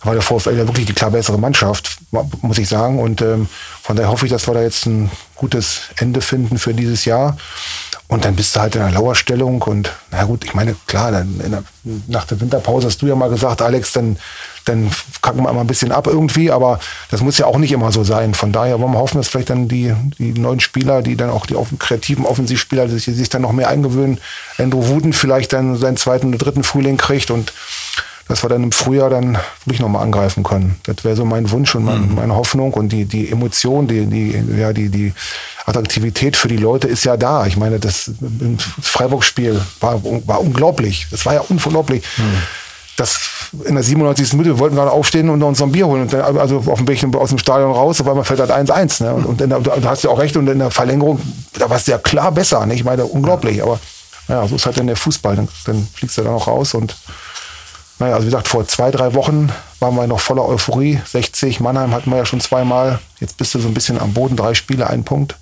[0.01, 1.99] Da war der VfL ja wirklich die klar bessere Mannschaft,
[2.43, 2.99] muss ich sagen.
[2.99, 3.49] Und ähm,
[3.83, 7.37] von daher hoffe ich, dass wir da jetzt ein gutes Ende finden für dieses Jahr.
[8.07, 11.39] Und dann bist du halt in einer Lauerstellung und na gut, ich meine, klar, dann
[11.39, 11.65] der,
[12.07, 14.19] nach der Winterpause hast du ja mal gesagt, Alex, dann
[14.65, 14.91] dann
[15.23, 16.79] kacken wir mal ein bisschen ab irgendwie, aber
[17.11, 18.35] das muss ja auch nicht immer so sein.
[18.35, 21.47] Von daher wollen wir hoffen, dass vielleicht dann die, die neuen Spieler, die dann auch
[21.47, 24.19] die kreativen Offensivspieler, die sich, dann noch mehr eingewöhnen,
[24.59, 27.53] Andrew Wooden vielleicht dann seinen zweiten oder dritten Frühling kriegt und
[28.27, 30.77] dass wir dann im Frühjahr dann wirklich nochmal angreifen können.
[30.85, 32.15] Das wäre so mein Wunsch und mein, mhm.
[32.15, 35.13] meine Hoffnung und die, die Emotion, die, die, ja, die, die
[35.67, 37.47] Attraktivität für die Leute ist ja da.
[37.47, 38.13] Ich meine, das
[38.81, 41.07] Freiburg-Spiel war, war unglaublich.
[41.11, 42.03] Das war ja unglaublich.
[42.17, 42.43] Mhm
[42.97, 43.19] das
[43.65, 44.33] in der 97.
[44.35, 46.03] Minute, wir wollten gerade aufstehen und uns ein Bier holen.
[46.03, 49.03] Und dann, also auf dem Weg aus dem Stadion raus, auf einmal fällt halt 1-1.
[49.03, 49.15] Ne?
[49.15, 51.21] Und, und der, du hast ja auch recht, und in der Verlängerung,
[51.55, 52.65] da war es ja klar besser.
[52.67, 52.75] Ne?
[52.75, 53.63] Ich meine, unglaublich.
[53.63, 53.81] Aber
[54.29, 55.37] naja, so ist halt dann der Fußball.
[55.37, 56.75] Dann, dann fliegst du dann auch raus.
[56.75, 56.97] Und
[57.99, 61.01] naja, also wie gesagt, vor zwei, drei Wochen waren wir noch voller Euphorie.
[61.05, 63.01] 60, Mannheim hatten wir ja schon zweimal.
[63.21, 65.37] Jetzt bist du so ein bisschen am Boden, drei Spiele, ein Punkt.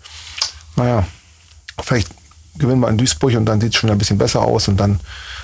[0.77, 1.05] Naja,
[1.83, 2.09] vielleicht
[2.57, 4.69] gewinnen wir in Duisburg und dann sieht es schon ein bisschen besser aus.
[4.69, 5.01] Und dann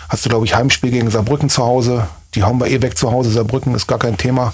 [0.08, 2.06] hast du, glaube ich, Heimspiel gegen Saarbrücken zu Hause.
[2.34, 3.30] Die hauen wir eh weg zu Hause.
[3.30, 4.52] Saarbrücken ist gar kein Thema.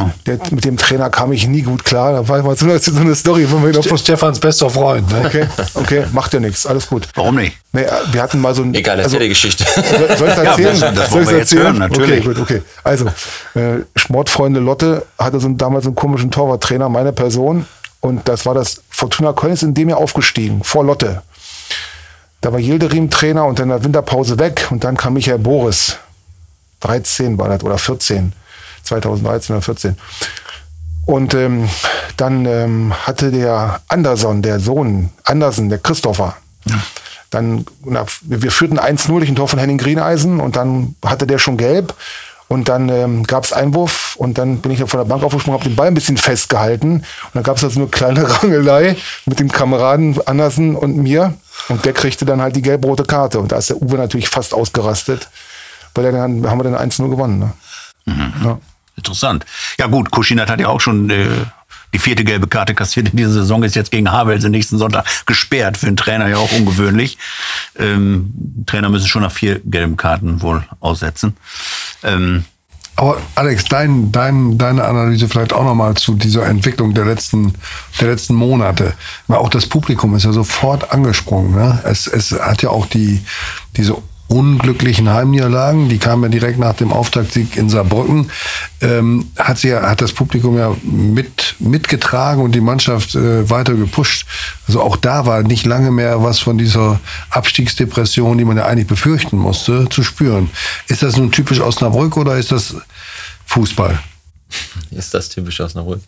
[0.00, 0.10] Oh.
[0.26, 2.12] Der, mit dem Trainer kam ich nie gut klar.
[2.12, 3.46] Da war mal so eine, so eine Story.
[3.46, 5.08] Von mir Ste Stefans bester Freund.
[5.10, 5.22] Ne?
[5.24, 6.66] Okay, okay, macht ja nichts.
[6.66, 7.08] Alles gut.
[7.14, 7.56] Warum nicht?
[7.72, 8.74] Nee, wir hatten mal so ein.
[8.74, 9.64] Egal, erzähl also, die Geschichte.
[10.18, 10.76] Soll ich erzählen?
[10.76, 11.62] Ja, das soll ich erzählen?
[11.62, 12.26] Hören, natürlich.
[12.26, 12.62] Okay, gut, okay.
[12.82, 13.06] Also,
[13.54, 17.66] äh, Sportfreunde Lotte hatte so damals einen komischen Torwarttrainer, meine Person.
[18.00, 21.22] Und das war das Fortuna Köln ist in dem Jahr aufgestiegen, vor Lotte.
[22.44, 25.96] Da war Yildirim Trainer und in der Winterpause weg und dann kam Michael Boris.
[26.80, 28.34] 13 war das oder 14.
[28.82, 29.96] 2013 oder 14.
[31.06, 31.70] Und ähm,
[32.18, 36.76] dann ähm, hatte der Anderson, der Sohn, Andersen, der Christopher, ja.
[37.30, 41.38] dann, na, wir führten 1-0 durch ein Tor von Henning Grieneisen und dann hatte der
[41.38, 41.94] schon gelb
[42.48, 45.68] und dann ähm, gab es Einwurf und dann bin ich von der Bank aufgesprungen, habe
[45.68, 46.96] den Ball ein bisschen festgehalten.
[46.96, 51.32] Und dann gab es also eine kleine Rangelei mit dem Kameraden Andersen und mir.
[51.68, 53.40] Und der kriegte dann halt die gelb-rote Karte.
[53.40, 55.28] Und da ist der Uwe natürlich fast ausgerastet,
[55.94, 57.38] weil dann haben wir dann 1-0 gewonnen.
[57.38, 57.52] Ne?
[58.06, 58.32] Mhm.
[58.44, 58.58] Ja.
[58.96, 59.44] Interessant.
[59.78, 61.26] Ja gut, Kuschinat hat ja auch schon äh,
[61.92, 65.76] die vierte gelbe Karte kassiert in dieser Saison, ist jetzt gegen Havels nächsten Sonntag gesperrt.
[65.76, 67.18] Für einen Trainer ja auch ungewöhnlich.
[67.78, 71.36] Ähm, Trainer müssen schon nach vier gelben Karten wohl aussetzen.
[72.02, 72.44] Ähm,
[72.96, 77.54] aber Alex, dein, dein, deine Analyse vielleicht auch nochmal zu dieser Entwicklung der letzten,
[78.00, 78.94] der letzten Monate.
[79.26, 81.54] Weil auch das Publikum ist ja sofort angesprungen.
[81.54, 81.80] Ne?
[81.84, 83.24] Es, es hat ja auch die,
[83.76, 83.96] diese
[84.28, 88.30] unglücklichen Heimniederlagen, die kamen ja direkt nach dem Auftaktsieg in Saarbrücken,
[88.80, 94.26] ähm, hat, sie hat das Publikum ja mit, mitgetragen und die Mannschaft äh, weiter gepusht.
[94.66, 98.86] Also auch da war nicht lange mehr was von dieser Abstiegsdepression, die man ja eigentlich
[98.86, 100.50] befürchten musste, zu spüren.
[100.88, 102.76] Ist das nun typisch Osnabrück oder ist das
[103.46, 103.98] Fußball?
[104.90, 106.00] ist das typisch Osnabrück?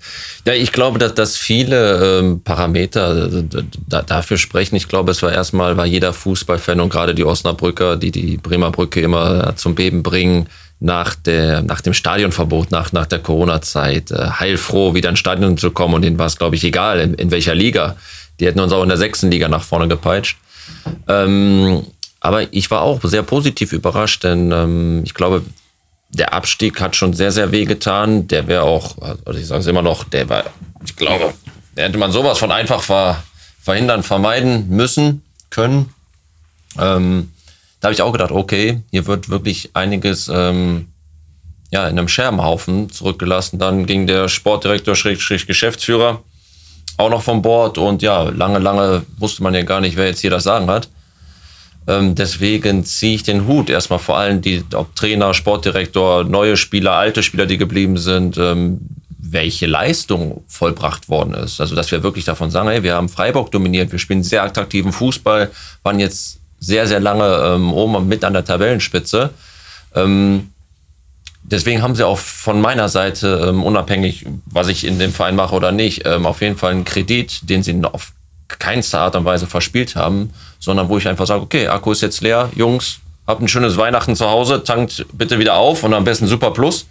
[0.47, 3.45] Ja, ich glaube, dass, dass viele ähm, Parameter äh,
[3.89, 4.77] da, dafür sprechen.
[4.77, 8.71] Ich glaube, es war erstmal, war jeder Fußballfan und gerade die Osnabrücker, die die Bremer
[8.71, 14.31] Brücke immer zum Beben bringen, nach, der, nach dem Stadionverbot, nach, nach der Corona-Zeit, äh,
[14.39, 17.31] heilfroh wieder ins Stadion zu kommen und denen war es, glaube ich, egal, in, in
[17.31, 17.97] welcher Liga.
[18.39, 20.37] Die hätten uns auch in der sechsten Liga nach vorne gepeitscht.
[21.09, 21.87] Ähm,
[22.21, 25.43] aber ich war auch sehr positiv überrascht, denn ähm, ich glaube,
[26.09, 28.29] der Abstieg hat schon sehr, sehr weh getan.
[28.29, 30.45] Der wäre auch, also ich sage es immer noch, der war,
[30.85, 31.35] ich glaube,
[31.77, 33.23] der hätte man sowas von einfach ver,
[33.61, 35.93] verhindern, vermeiden müssen, können.
[36.79, 37.33] Ähm,
[37.81, 40.89] da habe ich auch gedacht, okay, hier wird wirklich einiges ähm,
[41.71, 43.59] ja, in einem Scherbenhaufen zurückgelassen.
[43.59, 46.23] Dann ging der Sportdirektor, Schrägstrich Geschäftsführer,
[46.97, 50.21] auch noch vom Bord und ja, lange, lange wusste man ja gar nicht, wer jetzt
[50.21, 50.89] hier das Sagen hat.
[51.89, 56.93] Ähm, deswegen ziehe ich den Hut erstmal vor allem die, ob Trainer, Sportdirektor, neue Spieler,
[56.93, 58.81] alte Spieler, die geblieben sind, ähm,
[59.19, 61.61] welche Leistung vollbracht worden ist.
[61.61, 64.93] Also, dass wir wirklich davon sagen, hey, wir haben Freiburg dominiert, wir spielen sehr attraktiven
[64.93, 65.51] Fußball,
[65.83, 69.31] waren jetzt sehr, sehr lange ähm, oben mit an der Tabellenspitze.
[69.95, 70.51] Ähm,
[71.43, 75.55] deswegen haben sie auch von meiner Seite, ähm, unabhängig, was ich in dem Verein mache
[75.55, 78.13] oder nicht, ähm, auf jeden Fall einen Kredit, den sie auf
[78.49, 82.21] keinster Art und Weise verspielt haben, sondern wo ich einfach sage, okay, Akku ist jetzt
[82.21, 86.27] leer, Jungs, habt ein schönes Weihnachten zu Hause, tankt bitte wieder auf und am besten
[86.27, 86.87] Super Plus.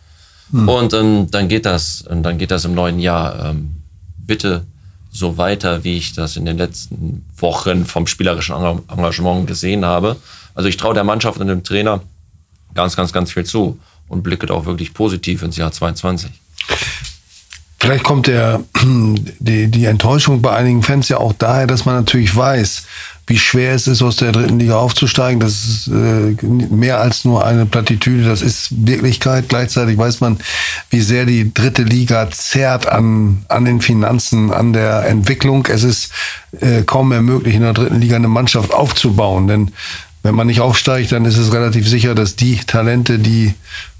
[0.51, 0.67] Hm.
[0.67, 3.49] Und ähm, dann geht das, und dann geht das im neuen Jahr.
[3.49, 3.75] Ähm,
[4.17, 4.65] bitte
[5.11, 10.17] so weiter, wie ich das in den letzten Wochen vom spielerischen Engagement gesehen habe.
[10.53, 12.01] Also ich traue der Mannschaft und dem Trainer
[12.73, 16.29] ganz, ganz, ganz viel zu und blicke auch wirklich positiv ins Jahr 22.
[17.77, 18.61] Vielleicht kommt der,
[19.39, 22.83] die, die Enttäuschung bei einigen Fans ja auch daher, dass man natürlich weiß,
[23.27, 25.39] wie schwer es ist, aus der dritten Liga aufzusteigen.
[25.39, 29.49] Das ist äh, mehr als nur eine Plattitüde, das ist Wirklichkeit.
[29.49, 30.37] Gleichzeitig weiß man,
[30.91, 35.65] wie sehr die dritte Liga zerrt an, an den Finanzen, an der Entwicklung.
[35.65, 36.11] Es ist
[36.61, 39.47] äh, kaum mehr möglich, in der dritten Liga eine Mannschaft aufzubauen.
[39.47, 39.71] Denn
[40.21, 43.55] wenn man nicht aufsteigt, dann ist es relativ sicher, dass die Talente, die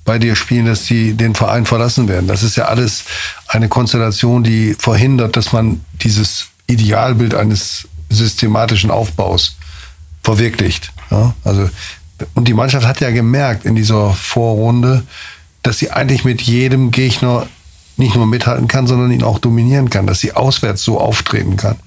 [0.06, 2.28] bei dir spielen, dass die den Verein verlassen werden.
[2.28, 3.04] Das ist ja alles
[3.48, 9.58] eine Konstellation, die verhindert, dass man dieses Idealbild eines systematischen Aufbaus
[10.24, 10.94] verwirklicht.
[11.10, 11.70] Ja, also,
[12.36, 15.04] und die Mannschaft hat ja gemerkt in dieser Vorrunde,
[15.64, 17.48] dass sie eigentlich mit jedem Gegner
[17.98, 21.78] nicht nur mithalten kann, sondern ihn auch dominieren kann, dass sie auswärts so auftreten kann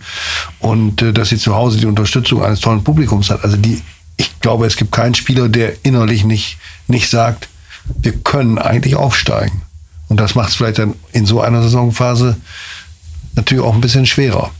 [0.58, 3.44] und äh, dass sie zu Hause die Unterstützung eines tollen Publikums hat.
[3.44, 3.82] Also die,
[4.16, 7.48] ich glaube, es gibt keinen Spieler, der innerlich nicht, nicht sagt,
[8.00, 9.62] wir können eigentlich aufsteigen.
[10.08, 12.36] Und das macht es vielleicht dann in so einer Saisonphase
[13.34, 14.50] natürlich auch ein bisschen schwerer.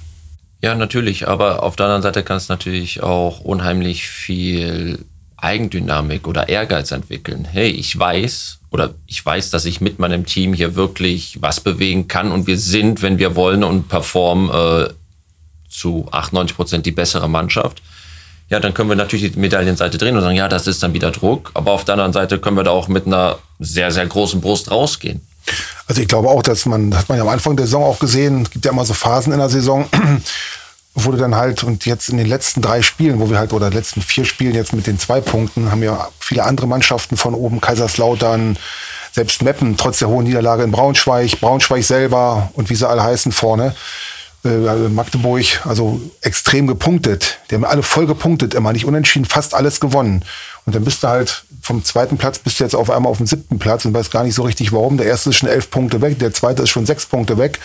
[0.61, 5.05] Ja, natürlich, aber auf der anderen Seite kann es natürlich auch unheimlich viel
[5.37, 7.47] Eigendynamik oder Ehrgeiz entwickeln.
[7.51, 12.09] Hey, ich weiß oder ich weiß, dass ich mit meinem Team hier wirklich was bewegen
[12.09, 14.93] kann und wir sind, wenn wir wollen und performen, äh,
[15.69, 17.83] zu 98 Prozent die bessere Mannschaft.
[18.51, 21.11] Ja, dann können wir natürlich die Medaillenseite drehen und sagen, ja, das ist dann wieder
[21.11, 21.51] Druck.
[21.55, 24.71] Aber auf der anderen Seite können wir da auch mit einer sehr, sehr großen Brust
[24.71, 25.21] rausgehen.
[25.87, 28.43] Also ich glaube auch, dass man, hat man ja am Anfang der Saison auch gesehen,
[28.43, 29.87] es gibt ja immer so Phasen in der Saison,
[30.95, 34.03] wurde dann halt, und jetzt in den letzten drei Spielen, wo wir halt, oder letzten
[34.03, 38.59] vier Spielen jetzt mit den zwei Punkten, haben ja viele andere Mannschaften von oben, Kaiserslautern,
[39.13, 43.33] selbst Meppen, trotz der hohen Niederlage in Braunschweig, Braunschweig selber und wie sie alle heißen
[43.33, 43.75] vorne,
[44.45, 47.39] Magdeburg, also extrem gepunktet.
[47.51, 50.25] Die haben alle voll gepunktet, immer nicht unentschieden, fast alles gewonnen.
[50.65, 53.27] Und dann bist du halt vom zweiten Platz bist du jetzt auf einmal auf dem
[53.27, 54.97] siebten Platz und weißt gar nicht so richtig warum.
[54.97, 57.59] Der erste ist schon elf Punkte weg, der zweite ist schon sechs Punkte weg.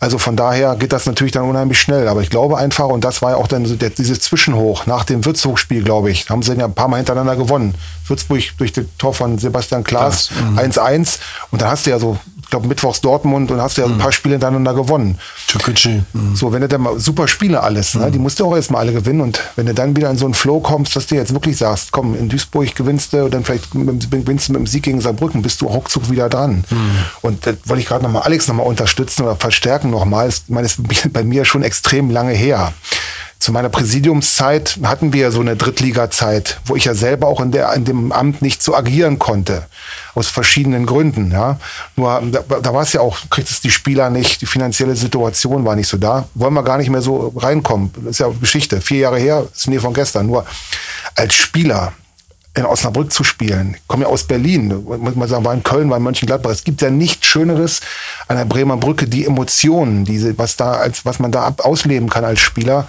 [0.00, 2.06] Also von daher geht das natürlich dann unheimlich schnell.
[2.06, 5.04] Aber ich glaube einfach, und das war ja auch dann so der, dieses Zwischenhoch nach
[5.04, 7.74] dem Würzburg-Spiel, glaube ich, haben sie ja ein paar Mal hintereinander gewonnen.
[8.06, 10.98] Würzburg durch das Tor von Sebastian Klaas 1-1.
[10.98, 11.06] Mhm.
[11.50, 12.16] Und dann hast du ja so
[12.50, 13.98] glaube, Mittwochs Dortmund und hast ja ein mhm.
[13.98, 15.18] paar Spiele hintereinander gewonnen.
[15.48, 16.02] Türkgücü.
[16.12, 16.36] Mhm.
[16.36, 18.10] So, wenn du dann mal super Spiele alles, ne?
[18.10, 19.20] die musst du auch erstmal alle gewinnen.
[19.20, 21.92] Und wenn du dann wieder in so einen Flow kommst, dass du jetzt wirklich sagst,
[21.92, 25.60] komm, in Duisburg gewinnst du, dann vielleicht gewinnst du mit dem Sieg gegen Saarbrücken, bist
[25.60, 26.64] du ruckzuck wieder dran.
[26.70, 26.90] Mhm.
[27.22, 30.28] Und das wollte ich gerade nochmal Alex nochmal unterstützen oder verstärken nochmal.
[30.28, 32.72] Ich meine, das ist bei mir schon extrem lange her
[33.38, 37.52] zu meiner Präsidiumszeit hatten wir ja so eine Drittliga-Zeit, wo ich ja selber auch in,
[37.52, 39.66] der, in dem Amt nicht so agieren konnte.
[40.14, 41.30] Aus verschiedenen Gründen.
[41.30, 41.58] Ja.
[41.94, 45.64] Nur da, da war es ja auch, kriegt es die Spieler nicht, die finanzielle Situation
[45.64, 46.28] war nicht so da.
[46.34, 47.92] Wollen wir gar nicht mehr so reinkommen.
[47.98, 48.80] Das ist ja Geschichte.
[48.80, 50.26] Vier Jahre her, ist nie von gestern.
[50.26, 50.44] Nur
[51.14, 51.92] als Spieler
[52.54, 53.76] in Osnabrück zu spielen.
[53.76, 56.50] Ich komme ja aus Berlin, muss man sagen, war in Köln, war in Mönchengladbach.
[56.50, 57.82] Es gibt ja nichts Schöneres
[58.26, 62.08] an der Bremer Brücke, die Emotionen, diese, was da, als, was man da ab, ausleben
[62.08, 62.88] kann als Spieler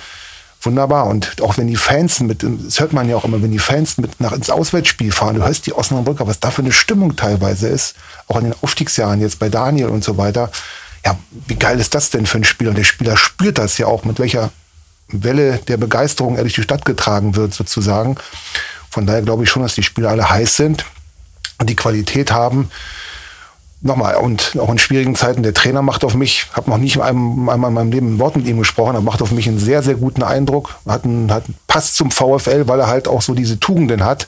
[0.61, 1.07] wunderbar.
[1.07, 3.97] Und auch wenn die Fans mit, das hört man ja auch immer, wenn die Fans
[3.97, 7.67] mit nach ins Auswärtsspiel fahren, du hörst die Osnabrücker, was da für eine Stimmung teilweise
[7.67, 7.95] ist,
[8.27, 10.51] auch in den Aufstiegsjahren jetzt bei Daniel und so weiter.
[11.05, 11.17] Ja,
[11.47, 12.71] wie geil ist das denn für ein Spieler?
[12.71, 14.51] Und der Spieler spürt das ja auch, mit welcher
[15.07, 18.17] Welle der Begeisterung er durch die Stadt getragen wird, sozusagen.
[18.89, 20.85] Von daher glaube ich schon, dass die Spieler alle heiß sind
[21.57, 22.69] und die Qualität haben,
[23.81, 27.55] nochmal, und auch in schwierigen Zeiten, der Trainer macht auf mich, habe noch nicht einmal
[27.55, 29.95] in meinem Leben ein Wort mit ihm gesprochen, aber macht auf mich einen sehr, sehr
[29.95, 30.75] guten Eindruck.
[30.87, 34.27] Hat, einen, hat passt zum VfL, weil er halt auch so diese Tugenden hat.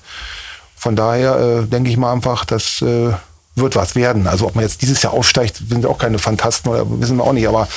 [0.75, 3.11] Von daher äh, denke ich mal einfach, das äh,
[3.55, 4.27] wird was werden.
[4.27, 7.33] Also ob man jetzt dieses Jahr aufsteigt, sind auch keine Fantasten oder wissen wir auch
[7.33, 7.47] nicht.
[7.47, 7.67] Aber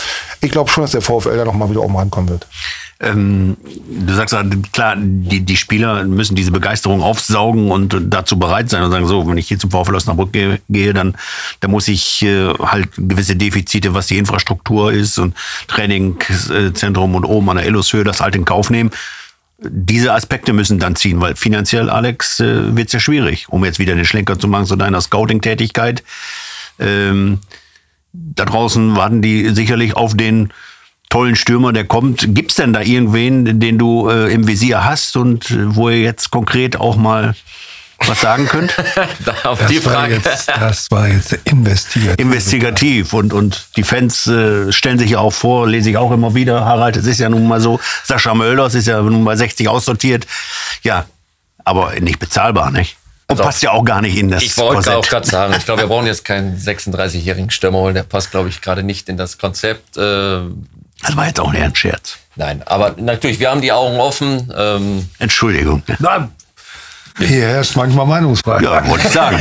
[0.40, 2.46] ich glaube schon, dass der VfL da nochmal wieder oben rankommen wird.
[3.00, 3.56] Ähm,
[3.88, 4.36] du sagst
[4.72, 9.26] klar, die, die Spieler müssen diese Begeisterung aufsaugen und dazu bereit sein und sagen, so,
[9.26, 11.16] wenn ich hier zum VfL Osnabrück gehe, gehe dann,
[11.60, 15.34] dann muss ich äh, halt gewisse Defizite, was die Infrastruktur ist und
[15.66, 18.90] Trainingszentrum und oben an der Illushöhe das halt in Kauf nehmen.
[19.58, 23.80] Diese Aspekte müssen dann ziehen, weil finanziell, Alex, äh, wird es ja schwierig, um jetzt
[23.80, 26.04] wieder den Schlenker zu machen zu deiner Scouting-Tätigkeit.
[26.78, 27.40] Ähm,
[28.12, 30.52] da draußen warten die sicherlich auf den
[31.08, 32.34] tollen Stürmer, der kommt.
[32.34, 36.00] Gibt es denn da irgendwen, den du äh, im Visier hast und äh, wo ihr
[36.00, 37.34] jetzt konkret auch mal
[37.98, 38.74] was sagen könnt?
[39.44, 40.22] Auf das die Frage.
[40.24, 42.18] War jetzt, das war jetzt investigativ.
[42.18, 43.12] Investigativ.
[43.12, 46.64] Und, und die Fans äh, stellen sich ja auch vor, lese ich auch immer wieder,
[46.64, 50.26] Harald, es ist ja nun mal so, Sascha Mölders ist ja nun mal 60 aussortiert.
[50.82, 51.06] Ja,
[51.64, 52.96] aber nicht bezahlbar, nicht?
[53.26, 55.64] Und also, passt ja auch gar nicht in das Ich wollte auch gerade sagen, ich
[55.64, 59.16] glaube, wir brauchen jetzt keinen 36-jährigen Stürmer holen, der passt, glaube ich, gerade nicht in
[59.16, 59.96] das Konzept.
[59.96, 60.40] Äh,
[61.02, 62.18] Das war jetzt auch eher ein Scherz.
[62.36, 64.52] Nein, aber natürlich, wir haben die Augen offen.
[64.56, 65.82] Ähm, Entschuldigung.
[65.98, 66.30] Nein.
[67.18, 68.62] Hier herrscht manchmal Meinungsfreiheit.
[68.62, 69.40] Ja, wollte ich sagen.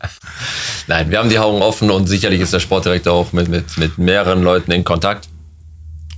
[0.88, 3.96] Nein, wir haben die Augen offen und sicherlich ist der Sportdirektor auch mit, mit, mit
[3.96, 5.28] mehreren Leuten in Kontakt.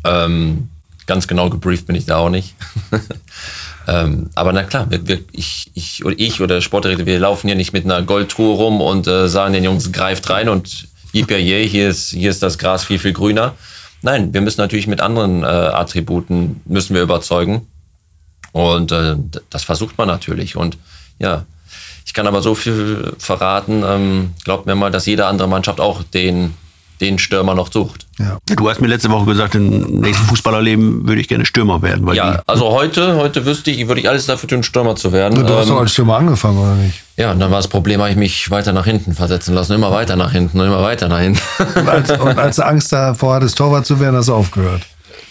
[0.05, 0.71] Ähm,
[1.07, 2.55] ganz genau gebrieft bin ich da auch nicht.
[3.89, 7.49] ähm, aber na klar, wir, wir, ich, ich, oder ich oder der Sportdirektor, wir laufen
[7.49, 11.69] hier nicht mit einer Goldtruhe rum und äh, sagen den Jungs, greift rein und yippie,
[11.69, 13.55] hier ist, hier ist das Gras viel, viel grüner.
[14.03, 17.67] Nein, wir müssen natürlich mit anderen äh, Attributen müssen wir überzeugen.
[18.53, 19.17] Und äh,
[19.51, 20.57] das versucht man natürlich.
[20.57, 20.79] Und
[21.19, 21.45] ja,
[22.05, 26.03] ich kann aber so viel verraten, ähm, glaubt mir mal, dass jede andere Mannschaft auch
[26.03, 26.55] den,
[27.01, 28.07] den Stürmer noch sucht.
[28.19, 28.39] Ja.
[28.57, 32.07] Du hast mir letzte Woche gesagt, im nächsten Fußballerleben würde ich gerne Stürmer werden.
[32.07, 35.47] Weil Ja, also heute, heute wüsste ich, würde ich alles dafür tun, Stürmer zu werden.
[35.47, 37.03] Du hast doch Ähm, als Stürmer angefangen, oder nicht?
[37.17, 39.75] ja, und dann war das Problem, habe ich mich weiter nach hinten versetzen lassen.
[39.75, 41.41] Immer weiter nach hinten und immer weiter nach hinten.
[41.75, 44.83] Und als, und als du Angst davor hattest, Torwart zu werden, hast du aufgehört.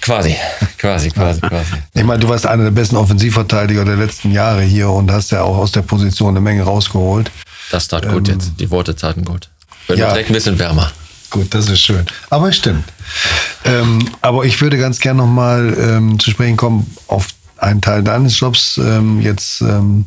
[0.02, 0.36] quasi,
[0.78, 1.66] quasi, quasi, quasi.
[1.94, 5.42] Ich meine, du warst einer der besten Offensivverteidiger der letzten Jahre hier und hast ja
[5.42, 7.32] auch aus der Position eine Menge rausgeholt.
[7.72, 8.52] Das tat gut jetzt.
[8.60, 9.50] Die Worte taten gut.
[9.88, 10.10] Wird ja.
[10.10, 10.92] direkt ein bisschen wärmer.
[11.30, 12.06] Gut, das ist schön.
[12.30, 12.86] Aber es stimmt.
[13.66, 18.40] Ähm, aber ich würde ganz gern nochmal ähm, zu sprechen kommen auf einen Teil deines
[18.40, 18.78] Jobs.
[18.78, 20.06] Ähm, jetzt, ähm,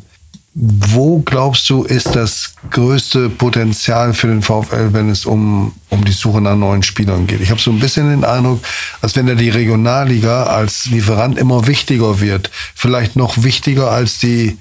[0.53, 6.11] wo glaubst du, ist das größte Potenzial für den VfL, wenn es um, um die
[6.11, 7.41] Suche nach neuen Spielern geht?
[7.41, 8.61] Ich habe so ein bisschen den Eindruck,
[9.01, 12.49] als wenn da die Regionalliga als Lieferant immer wichtiger wird.
[12.75, 14.57] Vielleicht noch wichtiger als die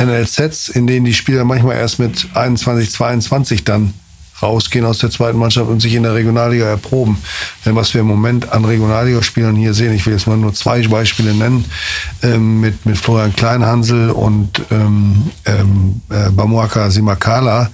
[0.00, 3.94] NLZs, in denen die Spieler manchmal erst mit 21, 22 dann
[4.42, 7.18] rausgehen aus der zweiten Mannschaft und sich in der Regionalliga erproben.
[7.64, 10.82] Denn was wir im Moment an Regionalligaspielern hier sehen, ich will jetzt mal nur zwei
[10.88, 11.64] Beispiele nennen,
[12.22, 17.70] ähm, mit, mit Florian Kleinhansel und ähm, ähm, äh, Bamuaka Simakala,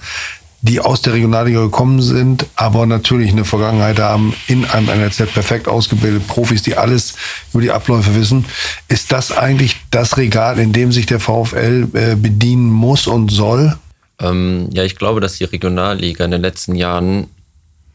[0.61, 5.67] die aus der Regionalliga gekommen sind, aber natürlich eine Vergangenheit haben in einem NLZ perfekt
[5.67, 7.15] ausgebildet, Profis, die alles
[7.53, 8.45] über die Abläufe wissen.
[8.89, 13.77] Ist das eigentlich das Regal, in dem sich der VfL äh, bedienen muss und soll?
[14.19, 17.27] Ähm, ja, ich glaube, dass die Regionalliga in den letzten Jahren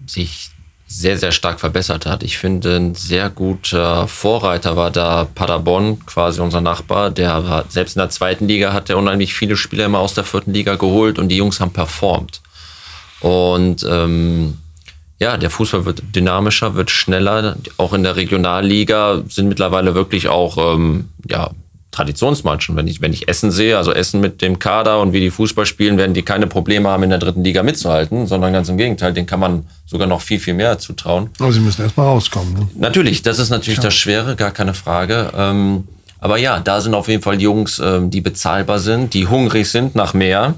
[0.06, 0.50] sich
[0.86, 2.22] sehr, sehr stark verbessert hat.
[2.22, 7.10] Ich finde, ein sehr guter Vorreiter war da Paderborn, quasi unser Nachbar.
[7.10, 10.24] Der hat, selbst in der zweiten Liga hat er unheimlich viele Spieler immer aus der
[10.24, 12.40] vierten Liga geholt und die Jungs haben performt.
[13.20, 14.58] Und ähm,
[15.18, 17.56] ja, der Fußball wird dynamischer, wird schneller.
[17.76, 21.50] Auch in der Regionalliga sind mittlerweile wirklich auch ähm, ja,
[21.94, 22.76] Traditionsmannschaften.
[22.76, 25.64] Wenn ich, wenn ich Essen sehe, also Essen mit dem Kader und wie die Fußball
[25.66, 29.12] spielen, werden die keine Probleme haben, in der dritten Liga mitzuhalten, sondern ganz im Gegenteil,
[29.12, 31.30] den kann man sogar noch viel, viel mehr zutrauen.
[31.38, 32.52] Aber sie müssen erst mal rauskommen.
[32.54, 32.68] Ne?
[32.76, 35.30] Natürlich, das ist natürlich das Schwere, gar keine Frage.
[35.36, 35.84] Ähm,
[36.18, 39.94] aber ja, da sind auf jeden Fall Jungs, ähm, die bezahlbar sind, die hungrig sind
[39.94, 40.54] nach mehr.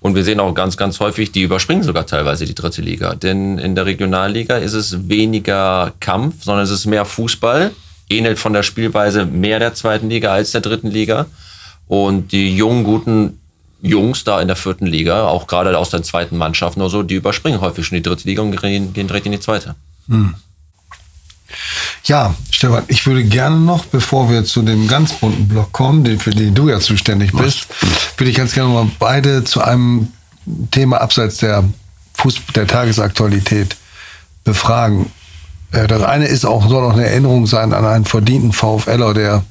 [0.00, 3.14] Und wir sehen auch ganz, ganz häufig, die überspringen sogar teilweise die dritte Liga.
[3.14, 7.72] Denn in der Regionalliga ist es weniger Kampf, sondern es ist mehr Fußball.
[8.10, 11.26] Ähnelt von der Spielweise mehr der zweiten Liga als der dritten Liga.
[11.86, 13.38] Und die jungen, guten
[13.80, 17.14] Jungs da in der vierten Liga, auch gerade aus den zweiten Mannschaften oder so, die
[17.14, 19.74] überspringen häufig schon die dritte Liga und gehen, gehen direkt in die zweite.
[22.04, 26.18] Ja, Stefan, ich würde gerne noch, bevor wir zu dem ganz bunten Block kommen, den,
[26.18, 27.66] für den du ja zuständig bist,
[28.16, 30.08] würde ich ganz gerne mal beide zu einem
[30.70, 31.64] Thema abseits der,
[32.14, 33.76] Fuß der Tagesaktualität
[34.44, 35.10] befragen.
[35.72, 39.44] Äh, Das eine ist auch, soll auch eine Erinnerung sein an einen verdienten VfLer, der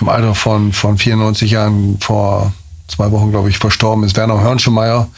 [0.00, 2.52] im Alter von, von 94 Jahren vor
[2.88, 4.16] zwei Wochen, glaube ich, verstorben ist.
[4.16, 5.08] Werner Hörnschemeyer,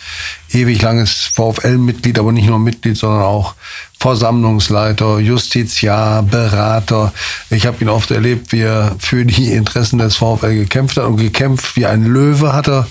[0.52, 3.54] ewig langes VfL-Mitglied, aber nicht nur Mitglied, sondern auch
[4.00, 7.12] Versammlungsleiter, Justiziar, Berater.
[7.50, 11.16] Ich habe ihn oft erlebt, wie er für die Interessen des VfL gekämpft hat und
[11.16, 12.86] gekämpft wie ein Löwe hat er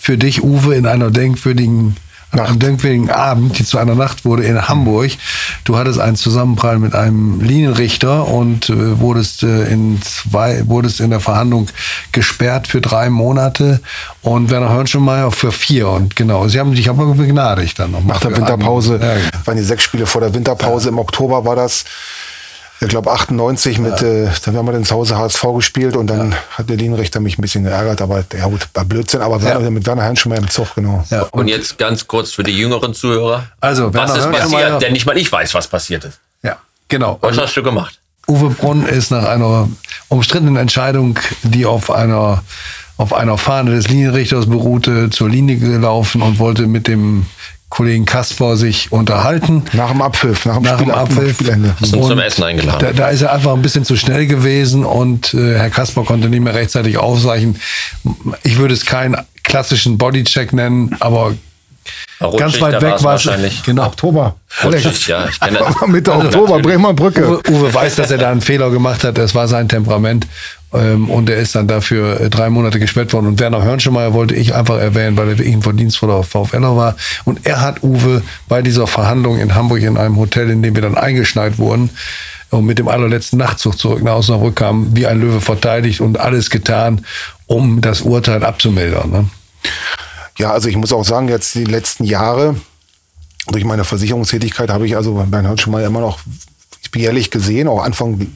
[0.00, 1.96] für dich, Uwe, in einer denkwürdigen
[2.32, 5.10] an einem denkwürdigen Abend, die zu einer Nacht wurde in Hamburg.
[5.64, 11.10] Du hattest einen Zusammenprall mit einem Linienrichter und äh, wurdest, äh, in zwei, wurdest in
[11.10, 11.68] der Verhandlung
[12.10, 13.80] gesperrt für drei Monate
[14.22, 15.88] und Werner Hörnschenmeier für vier.
[15.90, 18.02] Und genau, sie haben dich aber begnadigt dann noch.
[18.04, 19.28] Nach der Winterpause, einen- Ja, genau.
[19.46, 21.84] waren die sechs Spiele vor der Winterpause, im Oktober war das.
[22.82, 26.34] Ich glaube 98 mit, äh, dann haben wir dann zu Hause HSV gespielt und dann
[26.50, 29.86] hat der Linienrichter mich ein bisschen geärgert, aber ja gut, war Blödsinn, aber Werner, mit
[29.86, 31.04] Werner Hein schon mal im Zug, genau.
[31.10, 33.44] ja, Und jetzt ganz kurz für die jüngeren Zuhörer.
[33.60, 34.82] Also, was Werner ist Hörnschenmeier- passiert?
[34.82, 36.18] Denn nicht mal ich weiß, was passiert ist.
[36.42, 36.56] ja,
[36.88, 37.18] genau.
[37.20, 37.98] Was hast du gemacht?
[38.28, 39.68] Uwe Brunn ist nach einer
[40.08, 42.42] umstrittenen Entscheidung, die auf einer,
[42.96, 47.26] auf einer Fahne des Linienrichters beruhte, zur Linie gelaufen und wollte mit dem
[47.72, 49.62] Kollegen Kasper sich unterhalten.
[49.72, 51.34] Nach dem Abpfiff, nach dem, Nach Spiel, dem Abpfiff.
[51.36, 51.74] Spielende.
[51.80, 52.78] Ihn zum Und Essen eingeladen?
[52.80, 56.28] Da, da ist er einfach ein bisschen zu schnell gewesen und äh, Herr Kasper konnte
[56.28, 57.58] nicht mehr rechtzeitig ausweichen.
[58.42, 61.32] Ich würde es keinen klassischen Bodycheck nennen, aber
[62.20, 63.02] Rutschig, Ganz weit weg war es.
[63.26, 63.62] wahrscheinlich.
[63.64, 63.86] Genau.
[63.86, 64.36] Oktober.
[64.62, 65.88] Rutschig, ja, ich kenne das.
[65.88, 67.26] Mitte Oktober, Bremer Brücke.
[67.26, 69.16] Uwe, Uwe weiß, dass er da einen Fehler gemacht hat.
[69.16, 70.26] Das war sein Temperament.
[70.72, 73.26] Ähm, und er ist dann dafür äh, drei Monate gesperrt worden.
[73.26, 76.96] Und Werner Hörnschemeier wollte ich einfach erwähnen, weil er wirklich ein verdienstvoller VfLer war.
[77.24, 80.82] Und er hat Uwe bei dieser Verhandlung in Hamburg in einem Hotel, in dem wir
[80.82, 81.90] dann eingeschneit wurden,
[82.50, 86.50] und mit dem allerletzten Nachtzug zurück nach Osnabrück kamen, wie ein Löwe verteidigt und alles
[86.50, 87.04] getan,
[87.46, 89.10] um das Urteil abzumildern.
[89.10, 89.28] Ne?
[90.38, 92.56] Ja, also ich muss auch sagen, jetzt die letzten Jahre,
[93.48, 96.18] durch meine Versicherungstätigkeit habe ich also bei Herrn Schmeier immer noch
[96.94, 98.26] jährlich gesehen, auch Anfang,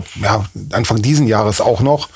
[0.00, 0.44] glaube, ja,
[0.76, 2.08] Anfang diesen Jahres auch noch.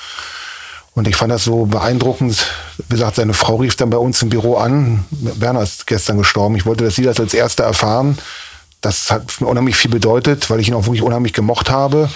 [0.94, 2.46] Und ich fand das so beeindruckend.
[2.88, 5.04] Wie gesagt, seine Frau rief dann bei uns im Büro an.
[5.10, 6.54] Werner ist gestern gestorben.
[6.56, 8.18] Ich wollte, dass sie das als Erste erfahren.
[8.82, 12.10] Das hat mir unheimlich viel bedeutet, weil ich ihn auch wirklich unheimlich gemocht habe.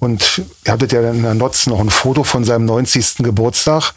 [0.00, 3.18] Und ihr hattet ja in der Notz noch ein Foto von seinem 90.
[3.18, 3.92] Geburtstag.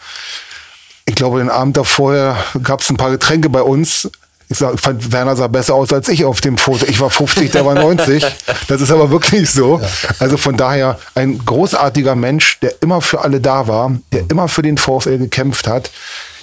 [1.06, 4.10] Ich glaube, den Abend davor gab es ein paar Getränke bei uns.
[4.52, 6.86] Ich sag, fand, Werner sah besser aus als ich auf dem Foto.
[6.88, 8.26] Ich war 50, der war 90.
[8.68, 9.80] Das ist aber wirklich so.
[10.18, 14.64] Also von daher ein großartiger Mensch, der immer für alle da war, der immer für
[14.64, 15.92] den VfL gekämpft hat,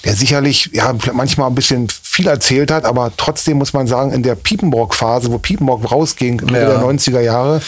[0.05, 4.23] der sicherlich ja manchmal ein bisschen viel erzählt hat, aber trotzdem muss man sagen, in
[4.23, 6.69] der Piepenbrock-Phase, wo Piepenbrock rausging, Mitte Ja.
[6.69, 7.61] der 90er Jahre,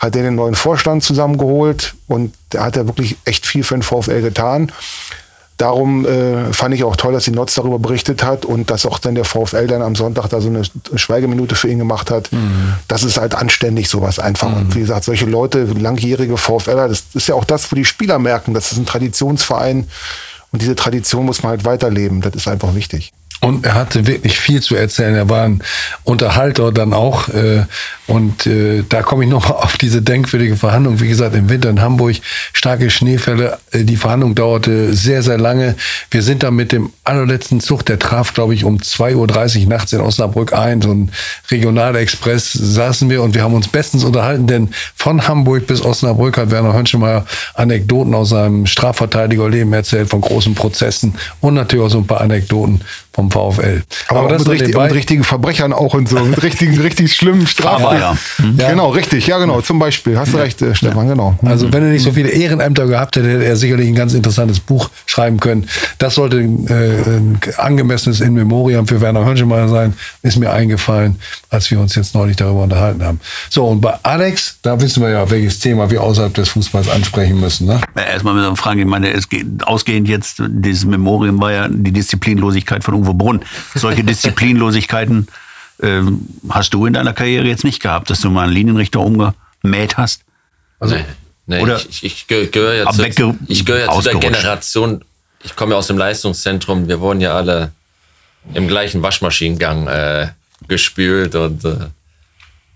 [0.00, 3.82] hat er den neuen Vorstand zusammengeholt und da hat er wirklich echt viel für den
[3.82, 4.72] VfL getan.
[5.58, 8.98] Darum äh, fand ich auch toll, dass die Notz darüber berichtet hat und dass auch
[8.98, 10.62] dann der VfL dann am Sonntag da so eine
[10.94, 12.30] Schweigeminute für ihn gemacht hat.
[12.88, 14.48] Das ist halt anständig, sowas einfach.
[14.56, 18.18] Und wie gesagt, solche Leute, langjährige VfLer, das ist ja auch das, wo die Spieler
[18.18, 19.86] merken, das ist ein Traditionsverein
[20.52, 22.20] und diese Tradition muss man halt weiterleben.
[22.20, 23.12] Das ist einfach wichtig.
[23.44, 25.16] Und er hatte wirklich viel zu erzählen.
[25.16, 25.64] Er war ein
[26.04, 27.28] Unterhalter dann auch.
[27.28, 27.64] Äh,
[28.06, 31.00] und äh, da komme ich nochmal auf diese denkwürdige Verhandlung.
[31.00, 32.16] Wie gesagt, im Winter in Hamburg
[32.52, 33.58] starke Schneefälle.
[33.72, 35.74] Äh, die Verhandlung dauerte sehr, sehr lange.
[36.12, 39.92] Wir sind dann mit dem allerletzten Zug, der traf, glaube ich, um 2.30 Uhr nachts
[39.92, 40.80] in Osnabrück ein.
[40.80, 41.10] So ein
[41.50, 46.52] Regionalexpress saßen wir und wir haben uns bestens unterhalten, denn von Hamburg bis Osnabrück hat
[46.52, 52.06] Werner Hönschemeyer Anekdoten aus seinem Strafverteidigerleben erzählt, von großen Prozessen und natürlich auch so ein
[52.06, 52.82] paar Anekdoten
[53.12, 53.82] vom VfL.
[54.08, 57.46] Aber, auch mit, nur richtig, mit richtigen Verbrechern auch und so, mit richtigen, richtig schlimmen
[57.46, 57.84] Strafen.
[57.84, 58.16] Aber ja.
[58.56, 58.70] Ja.
[58.70, 60.18] Genau, richtig, ja genau, zum Beispiel.
[60.18, 61.38] Hast du recht, äh, Stefan, genau.
[61.44, 64.60] Also wenn er nicht so viele Ehrenämter gehabt hätte, hätte er sicherlich ein ganz interessantes
[64.60, 65.68] Buch schreiben können.
[65.98, 71.18] Das sollte äh, ein angemessenes In Memoriam für Werner Hönschemeyer sein, ist mir eingefallen,
[71.50, 73.20] als wir uns jetzt neulich darüber unterhalten haben.
[73.50, 77.38] So, und bei Alex, da wissen wir ja, welches Thema wir außerhalb des Fußballs ansprechen
[77.40, 77.66] müssen.
[77.66, 77.80] Ne?
[77.96, 81.68] Ja, Erstmal mit einer Frage, ich meine, es geht, ausgehend jetzt, dieses Memorium war ja
[81.68, 83.44] die Disziplinlosigkeit von Uwe Brunn.
[83.74, 84.04] Solche
[84.52, 85.28] Disziplinlosigkeiten
[85.82, 89.96] ähm, hast du in deiner Karriere jetzt nicht gehabt, dass du mal einen Linienrichter umgemäht
[89.96, 90.22] hast?
[90.78, 91.04] Also, nee,
[91.46, 94.14] nee, oder ich, ich geh- gehöre ja, zu, ich gehöre ja zu der.
[94.16, 95.04] Generation,
[95.42, 97.72] ich komme ja aus dem Leistungszentrum, wir wurden ja alle
[98.54, 100.28] im gleichen Waschmaschinengang äh,
[100.68, 101.76] gespült und äh,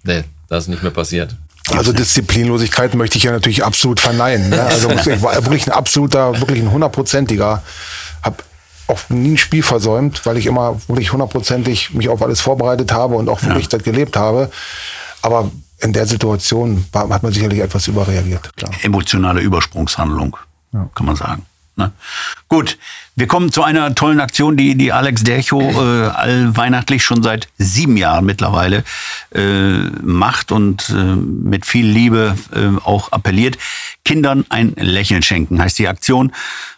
[0.04, 1.34] nee, das ist nicht mehr passiert.
[1.72, 4.50] Also Disziplinlosigkeit möchte ich ja natürlich absolut verneinen.
[4.50, 4.62] Ne?
[4.62, 7.62] Also muss- ich war wirklich ein absoluter, wirklich ein hundertprozentiger.
[8.22, 8.44] Hab
[8.88, 13.16] auch nie ein Spiel versäumt, weil ich immer wirklich hundertprozentig mich auf alles vorbereitet habe
[13.16, 14.50] und auch wirklich das gelebt habe.
[15.22, 18.56] Aber in der Situation war, hat man sicherlich etwas überreagiert.
[18.56, 18.70] Klar.
[18.82, 20.36] emotionale Übersprungshandlung,
[20.94, 21.44] kann man sagen.
[21.76, 21.92] Ne?
[22.48, 22.78] Gut,
[23.18, 27.96] wir kommen zu einer tollen Aktion, die, die Alex Dercho äh, allweihnachtlich schon seit sieben
[27.96, 28.84] Jahren mittlerweile
[29.34, 33.56] äh, macht und äh, mit viel Liebe äh, auch appelliert.
[34.04, 36.30] Kindern ein Lächeln schenken heißt die Aktion.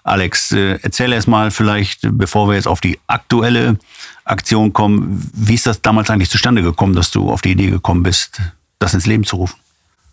[0.05, 3.77] Alex, äh, erzähl erst mal vielleicht, bevor wir jetzt auf die aktuelle
[4.25, 8.05] Aktion kommen, wie ist das damals eigentlich zustande gekommen, dass du auf die Idee gekommen
[8.05, 8.41] bist,
[8.79, 9.57] das ins Leben zu rufen?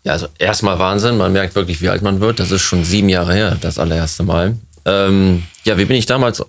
[0.02, 2.40] Ja, also erstmal Wahnsinn, man merkt wirklich, wie alt man wird.
[2.40, 4.56] Das ist schon sieben Jahre her, das allererste Mal.
[4.86, 6.42] Ähm, ja, wie bin ich damals?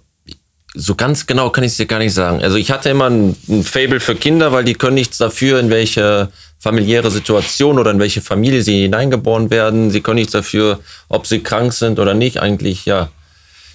[0.74, 2.42] So ganz genau kann ich es dir gar nicht sagen.
[2.44, 5.72] Also ich hatte immer ein, ein Fable für Kinder, weil die können nichts dafür, in
[5.72, 6.30] welche
[6.60, 9.90] familiäre Situation oder in welche Familie sie hineingeboren werden.
[9.90, 10.80] Sie können nichts dafür,
[11.10, 12.40] ob sie krank sind oder nicht.
[12.40, 13.10] Eigentlich, ja,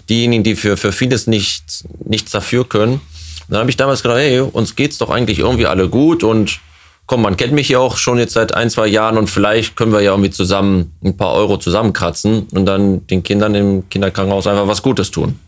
[0.09, 3.01] diejenigen, die für, für vieles nicht, nichts dafür können.
[3.49, 6.61] Dann habe ich damals gedacht, hey, uns geht's doch eigentlich irgendwie alle gut und
[7.07, 9.93] komm, man kennt mich ja auch schon jetzt seit ein, zwei Jahren und vielleicht können
[9.93, 14.69] wir ja irgendwie zusammen ein paar Euro zusammenkratzen und dann den Kindern im Kinderkrankenhaus einfach
[14.69, 15.39] was Gutes tun.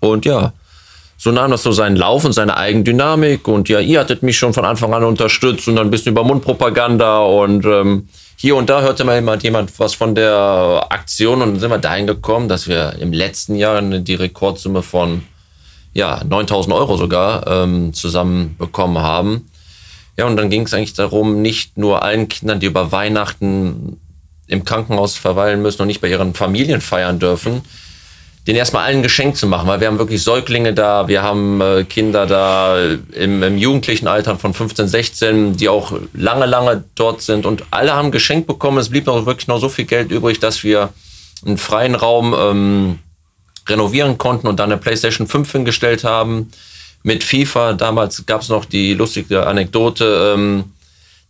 [0.00, 0.52] Und ja,
[1.18, 4.52] so nahm das so seinen Lauf und seine Eigendynamik und ja, ihr hattet mich schon
[4.52, 8.82] von Anfang an unterstützt und dann ein bisschen über Mundpropaganda und ähm, hier und da
[8.82, 12.68] hörte mal jemand, jemand was von der Aktion und dann sind wir dahin gekommen, dass
[12.68, 15.22] wir im letzten Jahr die Rekordsumme von
[15.94, 19.48] ja, 9000 Euro sogar ähm, zusammen bekommen haben.
[20.16, 24.00] Ja, und dann ging es eigentlich darum, nicht nur allen Kindern, die über Weihnachten
[24.46, 27.62] im Krankenhaus verweilen müssen und nicht bei ihren Familien feiern dürfen,
[28.46, 31.84] den erstmal allen geschenkt zu machen, weil wir haben wirklich Säuglinge da, wir haben äh,
[31.84, 32.78] Kinder da
[33.12, 37.94] im, im jugendlichen Alter von 15, 16, die auch lange, lange dort sind und alle
[37.94, 38.78] haben geschenkt bekommen.
[38.78, 40.90] Es blieb noch wirklich noch so viel Geld übrig, dass wir
[41.44, 42.98] einen freien Raum ähm,
[43.68, 46.50] renovieren konnten und dann eine PlayStation 5 hingestellt haben.
[47.06, 50.64] Mit FIFA, damals gab es noch die lustige Anekdote, ähm,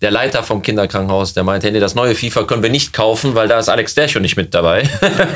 [0.01, 3.47] der Leiter vom Kinderkrankenhaus, der meinte, nee, das neue FIFA können wir nicht kaufen, weil
[3.47, 4.89] da ist Alex Dercho nicht mit dabei.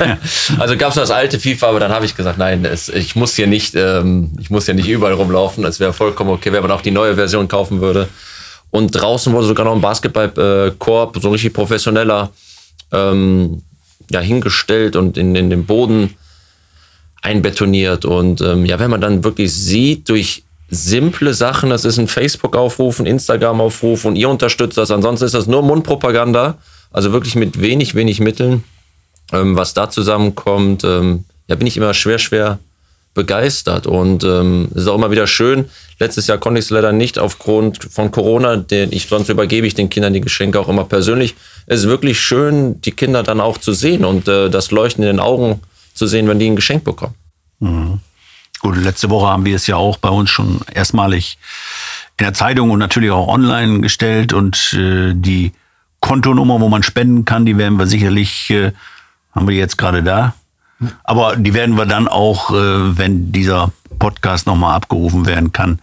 [0.57, 3.35] also gab es das alte FIFA, aber dann habe ich gesagt, nein, es, ich muss
[3.35, 5.63] hier nicht, ähm, ich muss hier nicht überall rumlaufen.
[5.63, 8.09] Es wäre vollkommen okay, wenn man auch die neue Version kaufen würde.
[8.71, 12.31] Und draußen wurde sogar noch ein Basketballkorb, so ein richtig professioneller,
[12.91, 13.61] ähm,
[14.09, 16.15] ja, hingestellt und in, in den Boden
[17.21, 18.05] einbetoniert.
[18.05, 21.69] Und ähm, ja, wenn man dann wirklich sieht, durch simple Sachen.
[21.69, 24.89] Das ist ein Facebook-Aufruf, ein Instagram-Aufruf und ihr unterstützt das.
[24.89, 26.57] Ansonsten ist das nur Mundpropaganda.
[26.91, 28.63] Also wirklich mit wenig, wenig Mitteln.
[29.31, 32.59] Ähm, was da zusammenkommt, ähm, ja, bin ich immer schwer, schwer
[33.13, 33.85] begeistert.
[33.85, 35.65] Und ähm, es ist auch immer wieder schön.
[35.99, 38.55] Letztes Jahr konnte ich es leider nicht aufgrund von Corona.
[38.55, 41.35] Den ich, sonst übergebe ich den Kindern die Geschenke auch immer persönlich.
[41.67, 45.17] Es ist wirklich schön, die Kinder dann auch zu sehen und äh, das Leuchten in
[45.17, 45.61] den Augen
[46.01, 47.13] zu sehen, wenn die ein Geschenk bekommen.
[47.59, 47.99] Mhm.
[48.59, 51.37] Gut, letzte Woche haben wir es ja auch bei uns schon erstmalig
[52.17, 55.51] in der Zeitung und natürlich auch online gestellt und äh, die
[55.99, 58.71] Kontonummer, wo man spenden kann, die werden wir sicherlich, äh,
[59.35, 60.33] haben wir jetzt gerade da.
[61.03, 65.77] Aber die werden wir dann auch, äh, wenn dieser Podcast nochmal abgerufen werden kann,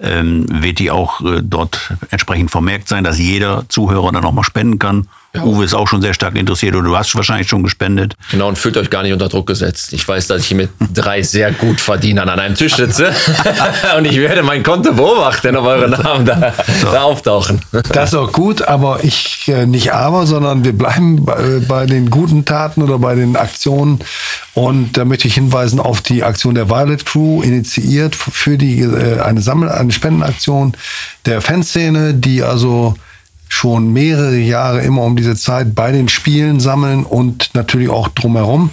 [0.00, 4.78] ähm, wird die auch äh, dort entsprechend vermerkt sein, dass jeder Zuhörer dann nochmal spenden
[4.78, 5.08] kann.
[5.34, 5.42] Ja.
[5.42, 8.14] Uwe ist auch schon sehr stark interessiert und du hast wahrscheinlich schon gespendet.
[8.30, 9.92] Genau, und fühlt euch gar nicht unter Druck gesetzt.
[9.92, 13.12] Ich weiß, dass ich mit drei sehr gut Verdienern an einem Tisch sitze
[13.98, 16.92] und ich werde mein Konto beobachten, ob eure Namen da, so.
[16.92, 17.60] da auftauchen.
[17.92, 21.86] Das ist auch gut, aber ich äh, nicht aber, sondern wir bleiben bei, äh, bei
[21.86, 23.98] den guten Taten oder bei den Aktionen.
[24.54, 29.20] Und da möchte ich hinweisen auf die Aktion der Violet Crew, initiiert für die, äh,
[29.20, 30.72] eine Sammel-, eine Spendenaktion
[31.26, 32.94] der Fanszene, die also
[33.48, 38.70] schon mehrere Jahre immer um diese Zeit bei den Spielen sammeln und natürlich auch drumherum.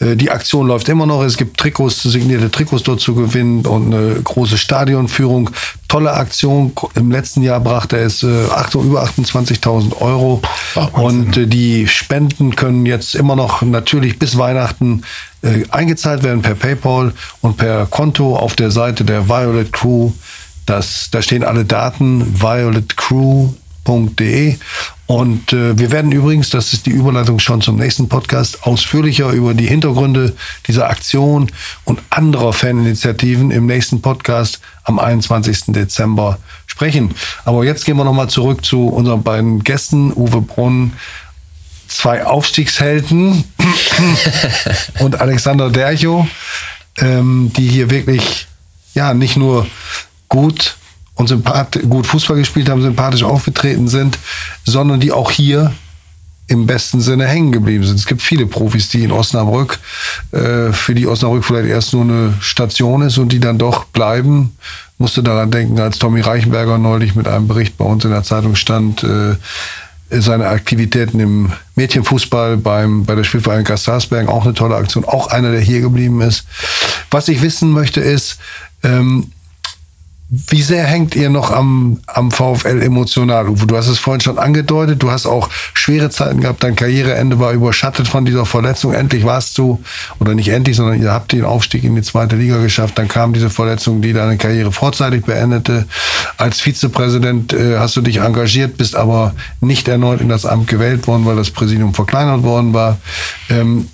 [0.00, 1.22] Äh, die Aktion läuft immer noch.
[1.22, 5.50] Es gibt Trikots, signierte Trikots dort zu gewinnen und eine große Stadionführung.
[5.88, 6.72] Tolle Aktion.
[6.94, 10.42] Im letzten Jahr brachte es äh, über 28.000 Euro.
[10.92, 15.02] und äh, die Spenden können jetzt immer noch natürlich bis Weihnachten
[15.70, 20.10] eingezahlt werden per PayPal und per Konto auf der Seite der Violet Crew.
[20.66, 22.40] Das, da stehen alle Daten.
[22.40, 23.50] Violet Crew
[23.86, 24.56] www.ftf.de.
[25.06, 29.54] Und äh, wir werden übrigens, das ist die Überleitung schon zum nächsten Podcast, ausführlicher über
[29.54, 30.34] die Hintergründe
[30.66, 31.50] dieser Aktion
[31.84, 35.66] und anderer Faninitiativen im nächsten Podcast am 21.
[35.68, 37.14] Dezember sprechen.
[37.44, 40.94] Aber jetzt gehen wir nochmal zurück zu unseren beiden Gästen, Uwe Brunn,
[41.86, 43.44] zwei Aufstiegshelden
[44.98, 46.26] und Alexander Dercho,
[46.98, 48.48] ähm, die hier wirklich
[48.94, 49.68] ja nicht nur
[50.28, 50.76] gut
[51.14, 51.32] und
[51.88, 54.18] gut Fußball gespielt haben, sympathisch aufgetreten sind,
[54.64, 55.72] sondern die auch hier
[56.48, 57.96] im besten Sinne hängen geblieben sind.
[57.98, 59.80] Es gibt viele Profis, die in Osnabrück,
[60.30, 64.56] äh, für die Osnabrück vielleicht erst nur eine Station ist und die dann doch bleiben.
[64.98, 68.54] Musste daran denken, als Tommy Reichenberger neulich mit einem Bericht bei uns in der Zeitung
[68.54, 69.36] stand, äh,
[70.08, 75.50] seine Aktivitäten im Mädchenfußball beim, bei der Spielverein Gastarsbergen, auch eine tolle Aktion, auch einer,
[75.50, 76.44] der hier geblieben ist.
[77.10, 78.38] Was ich wissen möchte ist,
[78.84, 79.32] ähm,
[80.28, 83.66] wie sehr hängt ihr noch am, am VfL emotional, Uwe?
[83.66, 85.00] Du hast es vorhin schon angedeutet.
[85.00, 86.64] Du hast auch schwere Zeiten gehabt.
[86.64, 88.92] Dein Karriereende war überschattet von dieser Verletzung.
[88.92, 89.80] Endlich warst du,
[90.18, 92.98] oder nicht endlich, sondern ihr habt den Aufstieg in die zweite Liga geschafft.
[92.98, 95.86] Dann kam diese Verletzung, die deine Karriere vorzeitig beendete.
[96.38, 101.06] Als Vizepräsident äh, hast du dich engagiert, bist aber nicht erneut in das Amt gewählt
[101.06, 102.98] worden, weil das Präsidium verkleinert worden war.
[103.48, 103.86] Ähm,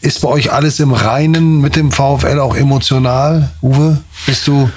[0.00, 3.98] ist bei euch alles im Reinen mit dem VfL auch emotional, Uwe?
[4.26, 4.68] Bist du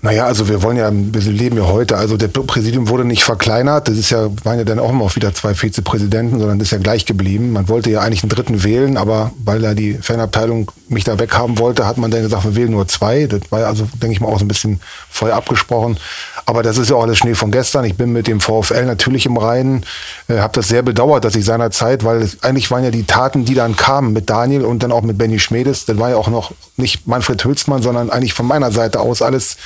[0.00, 3.88] naja, also wir wollen ja, wir leben ja heute, also der Präsidium wurde nicht verkleinert,
[3.88, 6.78] das ist ja, waren ja dann auch immer wieder zwei Vizepräsidenten, sondern das ist ja
[6.78, 7.50] gleich geblieben.
[7.50, 11.58] Man wollte ja eigentlich einen dritten wählen, aber weil da die Fanabteilung mich da weghaben
[11.58, 13.26] wollte, hat man dann gesagt, wir wählen nur zwei.
[13.26, 14.80] Das war also, denke ich mal, auch so ein bisschen
[15.10, 15.98] vorher abgesprochen.
[16.46, 17.84] Aber das ist ja auch alles Schnee von gestern.
[17.84, 19.84] Ich bin mit dem VfL natürlich im Reinen,
[20.28, 23.44] äh, habe das sehr bedauert, dass ich seinerzeit, weil es, eigentlich waren ja die Taten,
[23.44, 26.28] die dann kamen mit Daniel und dann auch mit Benny Schmedes, das war ja auch
[26.28, 29.56] noch nicht Manfred Hülsmann, sondern eigentlich von meiner Seite aus alles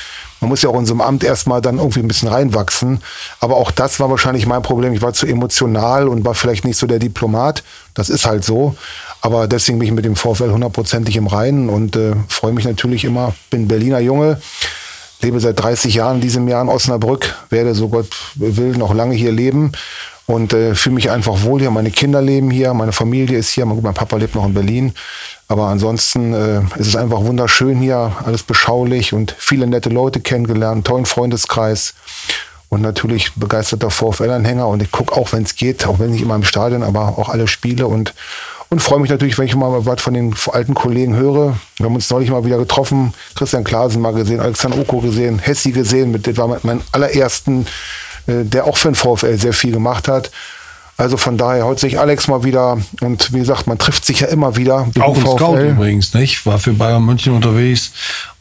[0.43, 3.01] man muss ja auch in so einem Amt erstmal dann irgendwie ein bisschen reinwachsen.
[3.39, 4.93] Aber auch das war wahrscheinlich mein Problem.
[4.93, 7.63] Ich war zu emotional und war vielleicht nicht so der Diplomat.
[7.95, 8.75] Das ist halt so.
[9.21, 13.05] Aber deswegen bin ich mit dem VfL hundertprozentig im Reinen und äh, freue mich natürlich
[13.05, 13.35] immer.
[13.51, 14.43] Bin Berliner Junge,
[15.21, 19.15] lebe seit 30 Jahren in diesem Jahr in Osnabrück, werde so Gott will noch lange
[19.15, 19.71] hier leben
[20.27, 21.71] und äh, fühle mich einfach wohl hier.
[21.71, 24.93] Meine Kinder leben hier, meine Familie ist hier, mein, Papa lebt noch in Berlin.
[25.49, 30.87] Aber ansonsten äh, ist es einfach wunderschön hier, alles beschaulich und viele nette Leute kennengelernt,
[30.87, 31.95] tollen Freundeskreis
[32.69, 34.67] und natürlich begeisterter VfL-Anhänger.
[34.67, 37.29] Und ich gucke auch, wenn es geht, auch wenn nicht immer im Stadion, aber auch
[37.29, 38.15] alle Spiele und,
[38.71, 41.59] und freue mich natürlich, wenn ich mal was von den alten Kollegen höre.
[41.77, 45.73] Wir haben uns neulich mal wieder getroffen, Christian Klasen mal gesehen, Alexander Oko gesehen, Hessi
[45.73, 47.67] gesehen, mit, das war mein allerersten,
[48.27, 50.31] der auch für den VfL sehr viel gemacht hat.
[50.97, 54.29] Also von daher heute sich Alex mal wieder und wie gesagt, man trifft sich ja
[54.29, 54.87] immer wieder.
[55.01, 56.45] Auch im Scout übrigens, nicht?
[56.47, 57.93] War für Bayern München unterwegs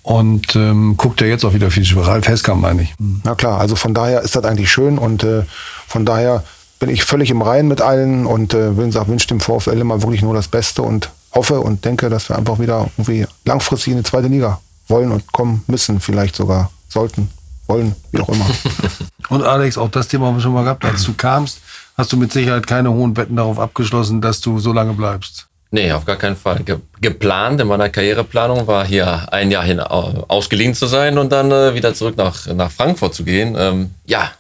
[0.03, 2.01] und ähm, guckt ja jetzt auch wieder viel Spiel.
[2.01, 2.93] Ralf Heskamp meine ich.
[3.23, 5.43] Na klar, also von daher ist das eigentlich schön und äh,
[5.87, 6.43] von daher
[6.79, 10.33] bin ich völlig im Reinen mit allen und äh, wünsche dem VfL immer wirklich nur
[10.33, 14.27] das Beste und hoffe und denke, dass wir einfach wieder irgendwie langfristig in die zweite
[14.27, 17.29] Liga wollen und kommen müssen, vielleicht sogar sollten,
[17.71, 18.45] wollen, wie auch immer.
[19.29, 21.59] und Alex, auch das Thema haben wir schon mal gehabt, als du kamst
[21.97, 25.47] hast du mit Sicherheit keine hohen Wetten darauf abgeschlossen, dass du so lange bleibst.
[25.69, 26.59] Nee, auf gar keinen Fall.
[26.63, 31.51] Ge geplant in meiner Karriereplanung war hier ein Jahr hin ausgeliehen zu sein und dann
[31.51, 33.55] äh, wieder zurück nach, nach Frankfurt zu gehen.
[33.57, 34.31] Ähm, ja,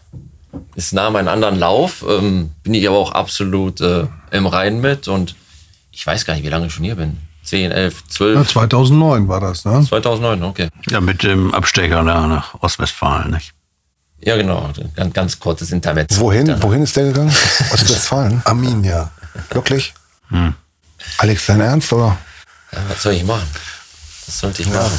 [0.75, 5.07] es nahm einen anderen Lauf, ähm, bin ich aber auch absolut äh, im Reinen mit
[5.07, 5.35] und
[5.91, 7.17] ich weiß gar nicht, wie lange ich schon hier bin.
[7.43, 8.35] 10, 11, 12.
[8.37, 9.85] Ja, 2009 war das, ne?
[9.87, 10.69] 2009, okay.
[10.89, 13.53] Ja, mit dem Abstecher da nach Ostwestfalen, nicht?
[14.23, 14.69] Ja, genau.
[14.95, 16.19] Ganz, ganz kurzes Internet.
[16.19, 16.61] Wohin?
[16.61, 17.33] Wohin ist der gegangen?
[17.73, 18.41] Ostwestfalen?
[18.45, 19.09] Arminia.
[19.49, 19.93] Wirklich?
[20.29, 20.53] Hm.
[21.17, 22.17] Alex, dein Ernst, oder?
[22.71, 23.47] Ja, was soll ich machen?
[24.27, 24.91] Was sollte ich machen?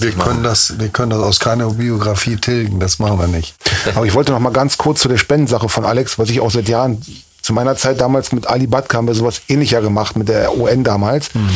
[0.00, 3.54] wir, können Das, wir können das aus keiner Biografie tilgen, das machen wir nicht.
[3.94, 6.50] Aber ich wollte noch mal ganz kurz zu der Spendensache von Alex, was ich auch
[6.50, 7.02] seit Jahren,
[7.44, 10.82] zu meiner Zeit damals mit Ali Badka haben wir sowas ähnlicher gemacht, mit der UN
[10.82, 11.34] damals.
[11.34, 11.46] Hm.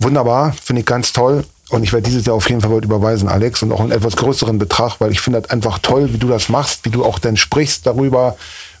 [0.00, 1.44] Wunderbar, finde ich ganz toll.
[1.68, 4.58] Und ich werde dieses Jahr auf jeden Fall überweisen, Alex, und auch einen etwas größeren
[4.58, 7.36] Betrag, weil ich finde das einfach toll, wie du das machst, wie du auch dann
[7.36, 8.36] sprichst darüber,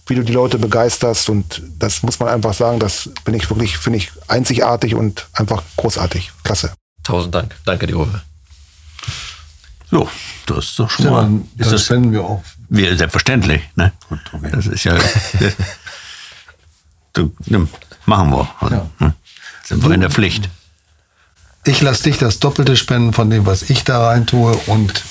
[0.08, 1.30] wie du die Leute begeisterst.
[1.30, 5.62] Und das muss man einfach sagen, das bin ich wirklich, finde ich, einzigartig und einfach
[5.76, 6.32] großartig.
[6.42, 6.72] Klasse.
[7.04, 7.54] Tausend Dank.
[7.64, 8.20] Danke dir, Uwe.
[9.92, 10.08] So,
[10.46, 11.30] das ist doch schon ja, mal.
[11.56, 12.42] Ist das spenden wir auch.
[12.68, 13.92] Wir, selbstverständlich, ne?
[14.08, 14.50] Gut, okay.
[14.52, 14.96] Das ist ja.
[17.16, 17.66] du, ne,
[18.06, 18.48] machen wir.
[18.70, 18.86] Ja.
[18.98, 19.12] Hm.
[19.64, 20.48] Sind wir in der Pflicht
[21.66, 25.04] ich lasse dich das Doppelte spenden von dem, was ich da rein tue und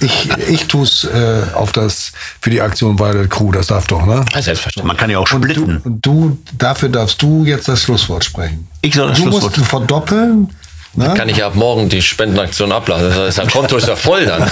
[0.00, 4.04] ich, ich tue es äh, auf das für die Aktion Violet Crew, das darf doch,
[4.04, 4.24] ne?
[4.32, 4.84] Selbstverständlich.
[4.84, 5.76] Man kann ja auch splitten.
[5.76, 8.66] Und du, und du, dafür darfst du jetzt das Schlusswort sprechen.
[8.80, 9.56] Ich soll das du Schlusswort.
[9.56, 10.50] musst verdoppeln.
[10.94, 11.14] Ne?
[11.16, 13.08] Kann ich ab morgen die Spendenaktion ablassen.
[13.08, 14.42] Das heißt, Konto ist ja voll dann.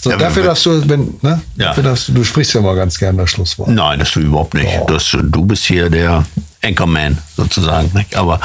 [0.00, 1.40] so, ja, dafür darfst du, wenn, ne?
[1.56, 1.68] Ja.
[1.68, 3.68] Dafür darfst du, du sprichst ja mal ganz gern das Schlusswort.
[3.68, 4.68] Nein, das du überhaupt nicht.
[4.80, 4.86] Oh.
[4.86, 6.24] Das, du bist hier der
[6.62, 7.90] Anchorman sozusagen.
[8.14, 8.40] Aber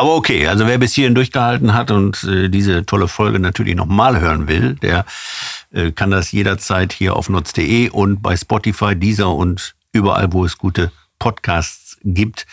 [0.00, 4.18] aber okay, also wer bis hierhin durchgehalten hat und äh, diese tolle Folge natürlich nochmal
[4.18, 5.04] hören will, der
[5.72, 10.56] äh, kann das jederzeit hier auf nutz.de und bei Spotify, Deezer und überall, wo es
[10.56, 12.46] gute Podcasts gibt,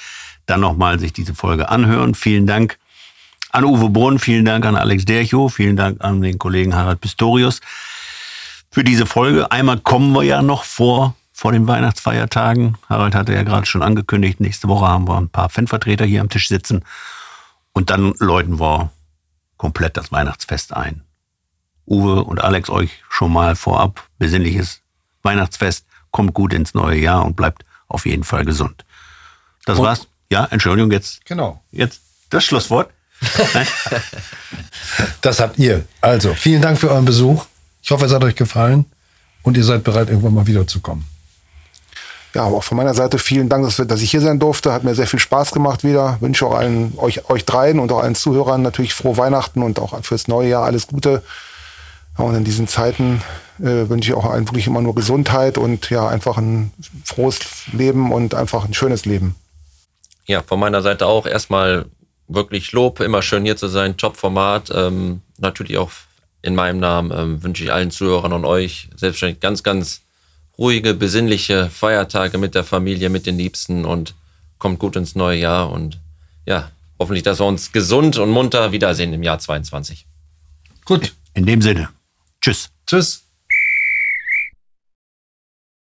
[0.48, 2.16] dann nochmal sich diese Folge anhören.
[2.16, 2.80] Vielen Dank
[3.52, 7.62] an Uwe Brunn, vielen Dank an Alex Derchow, vielen Dank an den Kollegen Harald Pistorius
[8.72, 9.52] für diese Folge.
[9.52, 12.80] Einmal kommen wir ja noch vor vor den Weihnachtsfeiertagen.
[12.90, 16.30] Harald hatte ja gerade schon angekündigt, nächste Woche haben wir ein paar Fanvertreter hier am
[16.30, 16.84] Tisch sitzen
[17.74, 18.90] und dann läuten wir
[19.58, 21.04] komplett das Weihnachtsfest ein.
[21.86, 24.82] Uwe und Alex euch schon mal vorab besinnliches
[25.22, 25.86] Weihnachtsfest.
[26.10, 28.84] Kommt gut ins neue Jahr und bleibt auf jeden Fall gesund.
[29.66, 29.86] Das und?
[29.86, 30.08] war's.
[30.32, 31.26] Ja, Entschuldigung, jetzt.
[31.26, 31.62] Genau.
[31.72, 32.90] Jetzt das Schlusswort.
[35.22, 35.86] das habt ihr.
[36.02, 37.46] Also, vielen Dank für euren Besuch.
[37.82, 38.86] Ich hoffe, es hat euch gefallen
[39.44, 41.06] und ihr seid bereit, irgendwann mal wiederzukommen
[42.38, 44.72] ja, auch von meiner Seite vielen Dank, dass, dass, ich hier sein durfte.
[44.72, 46.18] Hat mir sehr viel Spaß gemacht wieder.
[46.20, 50.00] Wünsche auch allen, euch, euch dreien und auch allen Zuhörern natürlich frohe Weihnachten und auch
[50.04, 51.24] fürs neue Jahr alles Gute.
[52.18, 53.24] und in diesen Zeiten
[53.60, 56.72] äh, wünsche ich auch allen wirklich immer nur Gesundheit und ja, einfach ein
[57.04, 57.40] frohes
[57.72, 59.34] Leben und einfach ein schönes Leben.
[60.28, 61.86] Ja, von meiner Seite auch erstmal
[62.28, 64.72] wirklich Lob, immer schön hier zu sein, Top-Format.
[64.74, 65.92] Ähm, natürlich auch
[66.42, 70.02] in meinem Namen ähm, wünsche ich allen Zuhörern und euch selbstverständlich ganz, ganz
[70.58, 74.16] ruhige, besinnliche Feiertage mit der Familie, mit den Liebsten und
[74.58, 76.00] kommt gut ins neue Jahr und
[76.46, 80.06] ja, hoffentlich, dass wir uns gesund und munter wiedersehen im Jahr 22.
[80.86, 81.14] Gut.
[81.34, 81.90] In dem Sinne.
[82.42, 82.70] Tschüss.
[82.88, 83.27] Tschüss.